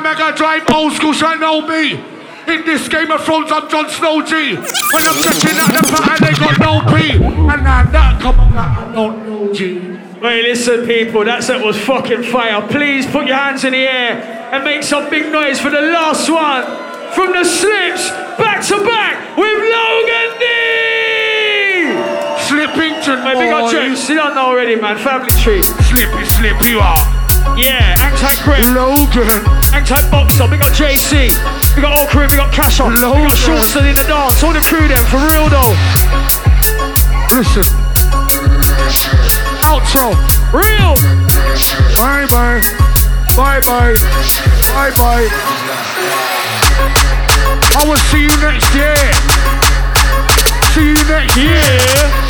Mega 0.05 0.37
drive 0.37 0.69
old 0.71 0.93
school. 0.93 1.15
Shall 1.15 1.39
know 1.39 1.67
me. 1.67 1.93
In 2.47 2.67
this 2.67 2.89
Game 2.89 3.11
of 3.11 3.25
Thrones, 3.25 3.51
I'm 3.51 3.71
Jon 3.71 3.89
Snow 3.89 4.21
G. 4.21 4.55
When 4.55 5.03
I'm 5.03 5.17
checking 5.25 5.57
out 5.57 5.73
the 5.73 5.81
pattern, 5.89 6.29
they 6.29 6.39
got 6.39 6.61
no 6.61 6.81
P. 6.93 7.13
And 7.25 7.65
now 7.65 7.89
that 7.89 8.21
come 8.21 8.39
on, 8.39 8.55
I 8.55 8.93
don't 8.93 9.27
know 9.27 9.51
G. 9.55 9.79
Wait, 10.21 10.43
listen, 10.43 10.85
people, 10.87 11.25
that 11.25 11.43
set 11.43 11.65
was 11.65 11.81
fucking 11.81 12.23
fire. 12.25 12.61
Please 12.69 13.07
put 13.07 13.27
your 13.27 13.37
hands 13.37 13.65
in 13.65 13.73
the 13.73 13.79
air 13.79 14.21
and 14.53 14.63
make 14.63 14.83
some 14.83 15.09
big 15.09 15.33
noise 15.33 15.59
for 15.59 15.71
the 15.71 15.81
last 15.81 16.29
one 16.29 16.65
from 17.15 17.33
the 17.33 17.49
Slipz, 17.49 18.13
back 18.37 18.61
to 18.69 18.85
back 18.85 19.39
with 19.39 19.57
Logan 19.57 20.31
D. 20.37 20.45
Slippington 22.45 23.25
Wait, 23.25 23.39
big 23.41 23.53
up. 23.55 23.73
You 23.73 24.15
don't 24.17 24.35
know 24.35 24.53
already, 24.53 24.77
man. 24.77 24.99
Family 24.99 25.31
tree. 25.41 25.63
Slippy, 25.63 26.25
slippy, 26.27 26.69
you 26.69 26.81
are. 26.81 27.24
Yeah, 27.57 27.95
Anti 28.01 28.33
Grip, 28.43 28.65
Logan. 28.75 29.29
Anti 29.73 30.01
Boxer, 30.11 30.49
we 30.49 30.57
got 30.57 30.73
JC, 30.73 31.31
we 31.77 31.83
got 31.83 31.99
all 31.99 32.07
crew, 32.07 32.27
we 32.31 32.37
got 32.37 32.53
Cash 32.53 32.81
on, 32.81 32.95
we 32.95 33.01
got. 33.01 33.37
Shortson 33.37 33.89
in 33.89 33.95
the 33.95 34.05
dance, 34.05 34.43
all 34.43 34.53
the 34.53 34.61
crew 34.61 34.87
them, 34.89 35.05
for 35.07 35.21
real 35.31 35.49
though. 35.49 35.75
Listen. 37.35 37.65
Outro. 39.63 40.15
Real. 40.53 40.95
Bye 41.97 42.27
bye. 42.31 42.61
Bye 43.37 43.61
bye. 43.67 43.95
Bye 44.73 44.91
bye. 44.97 45.29
I 47.77 47.85
will 47.87 47.97
see 48.11 48.23
you 48.23 48.37
next 48.41 48.73
year. 48.75 48.95
See 50.75 50.89
you 50.89 51.09
next 51.09 51.37
year. 51.37 52.24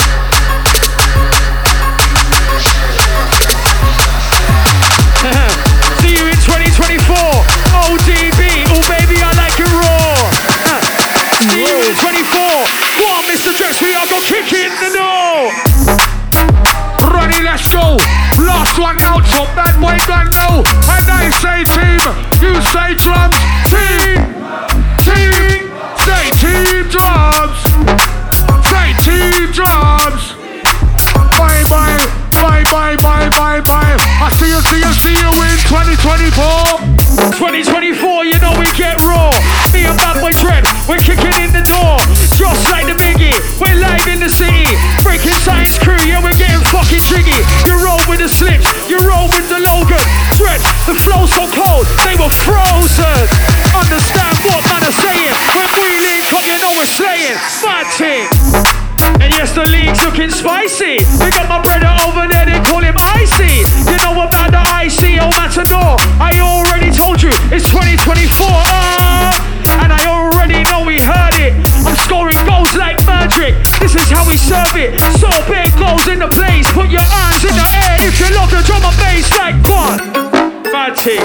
OGB. 7.94 8.42
Oh, 8.74 8.82
baby, 8.90 9.22
I 9.22 9.30
like 9.38 9.54
you 9.54 9.70
raw. 9.70 10.18
Uh, 10.66 10.82
24. 11.94 12.42
Go 12.98 13.06
on, 13.14 13.22
Mr. 13.30 13.54
Dreps, 13.54 13.78
we 13.82 13.94
are 13.94 14.06
going 14.10 14.18
to 14.18 14.42
kick 14.50 14.66
in 14.66 14.72
the 14.82 14.90
door. 14.98 15.54
Ronnie, 17.06 17.42
let's 17.46 17.70
go. 17.70 17.94
Last 18.42 18.78
one 18.78 18.98
out, 19.02 19.22
so 19.30 19.46
bad 19.54 19.78
boy, 19.78 19.94
bad 20.10 20.26
no. 20.34 20.66
And 20.90 21.06
I 21.06 21.30
say 21.38 21.62
team, 21.70 22.02
you 22.42 22.58
say 22.74 22.98
drums. 22.98 23.38
Team, 23.70 24.18
team, 25.06 25.70
say 26.02 26.24
team 26.42 26.90
drums. 26.90 27.58
Say 28.74 28.90
team 29.06 29.52
drums. 29.54 30.34
Bye 31.38 31.62
bye 31.70 32.13
bye, 32.74 32.98
bye, 32.98 33.30
bye, 33.38 33.62
bye. 33.62 33.94
I 34.18 34.26
see 34.34 34.50
you, 34.50 34.58
see 34.66 34.82
you, 34.82 34.90
see 34.98 35.14
you 35.14 35.30
in 35.30 35.56
2024. 35.70 37.38
2024, 37.38 38.26
you 38.26 38.34
know 38.42 38.50
we 38.58 38.66
get 38.74 38.98
raw. 39.06 39.30
Me 39.70 39.86
and 39.86 39.94
Bad 39.94 40.18
Boy 40.18 40.34
Dread, 40.42 40.66
we're 40.90 40.98
kicking 40.98 41.30
in 41.38 41.54
the 41.54 41.62
door. 41.62 42.02
Just 42.34 42.66
like 42.74 42.90
the 42.90 42.98
biggie, 42.98 43.30
we're 43.62 43.78
live 43.78 44.02
in 44.10 44.18
the 44.18 44.26
city. 44.26 44.66
Breakin 45.06 45.38
Science 45.46 45.78
crew, 45.78 46.02
yeah, 46.02 46.18
we're 46.18 46.34
getting 46.34 46.66
fucking 46.74 47.06
jiggy. 47.06 47.38
You 47.62 47.78
roll 47.78 48.02
with 48.10 48.18
the 48.18 48.30
Slipz, 48.30 48.66
you 48.90 48.98
roll 49.06 49.30
with 49.30 49.46
the 49.46 49.62
Logan. 49.62 50.02
Dread, 50.34 50.58
the 50.90 50.98
flow 50.98 51.30
so 51.30 51.46
cold, 51.54 51.86
they 52.02 52.18
were 52.18 52.32
frozen. 52.42 53.22
Understand 53.70 54.34
what 54.50 54.66
man 54.66 54.82
are 54.82 54.98
saying. 54.98 55.34
When 55.54 55.70
we 55.78 55.94
leave, 56.10 56.26
come, 56.26 56.42
you 56.42 56.58
know 56.58 56.74
we're 56.74 56.90
slaying. 56.90 57.38
Fighting 57.62 58.83
spicy. 60.44 61.00
We 61.24 61.30
got 61.32 61.48
my 61.48 61.56
brother 61.64 61.88
over 62.04 62.28
there, 62.28 62.44
they 62.44 62.60
call 62.68 62.84
him 62.84 62.92
Icy. 63.16 63.64
You 63.88 63.96
know 64.04 64.26
about 64.28 64.52
the 64.52 64.60
Icy, 64.76 65.16
oh 65.16 65.32
Matador. 65.40 65.96
I 66.20 66.36
already 66.44 66.92
told 66.92 67.22
you, 67.22 67.32
it's 67.48 67.64
2024. 67.72 68.44
Uh, 68.44 69.32
and 69.80 69.88
I 69.88 70.04
already 70.04 70.60
know 70.68 70.84
we 70.84 71.00
heard 71.00 71.38
it. 71.40 71.56
I'm 71.88 71.96
scoring 72.04 72.36
goals 72.44 72.76
like 72.76 73.00
magic. 73.08 73.56
This 73.80 73.96
is 73.96 74.04
how 74.12 74.28
we 74.28 74.36
serve 74.36 74.76
it. 74.76 75.00
So 75.16 75.32
big 75.48 75.72
goals 75.80 76.04
in 76.12 76.20
the 76.20 76.28
place. 76.28 76.68
Put 76.76 76.92
your 76.92 77.06
hands 77.06 77.40
in 77.48 77.56
the 77.56 77.68
air 77.88 77.96
if 78.04 78.20
you 78.20 78.28
love 78.36 78.52
the 78.52 78.60
drum 78.68 78.84
and 78.84 78.96
bass 79.00 79.30
like 79.40 79.56
one. 79.64 80.00
Bad 80.68 80.92
team. 81.00 81.24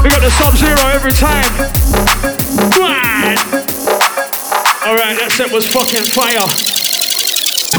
We 0.00 0.08
got 0.08 0.24
the 0.24 0.32
sub 0.40 0.56
zero 0.56 0.80
every 0.96 1.12
time. 1.12 1.44
Alright, 4.86 5.18
that 5.18 5.34
set 5.34 5.50
was 5.50 5.66
fucking 5.66 6.08
fire. 6.08 6.85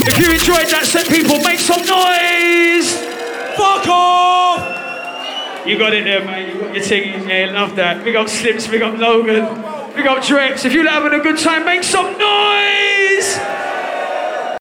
If 0.06 0.20
you 0.20 0.32
enjoyed 0.32 0.68
that 0.70 0.86
set, 0.86 1.08
people, 1.08 1.40
make 1.42 1.60
some 1.60 1.82
noise! 1.82 2.94
Fuck 3.58 3.88
off! 3.88 5.68
You 5.68 5.78
got 5.78 5.94
it 5.94 6.06
there, 6.06 6.24
mate. 6.24 6.54
You 6.54 6.62
got 6.62 6.76
your 6.76 6.84
thing. 6.84 7.28
Yeah, 7.28 7.52
love 7.52 7.76
that. 7.76 8.04
Big 8.04 8.16
up 8.16 8.28
Slipz, 8.28 8.70
big 8.70 8.82
up 8.82 8.98
Logan, 8.98 9.44
big 9.94 10.08
up 10.08 10.20
Dreps. 10.24 10.64
If 10.66 10.74
you're 10.74 10.88
having 10.88 11.20
a 11.20 11.22
good 11.22 11.38
time, 11.38 11.66
make 11.66 11.84
some 11.84 12.18
noise! 12.18 13.38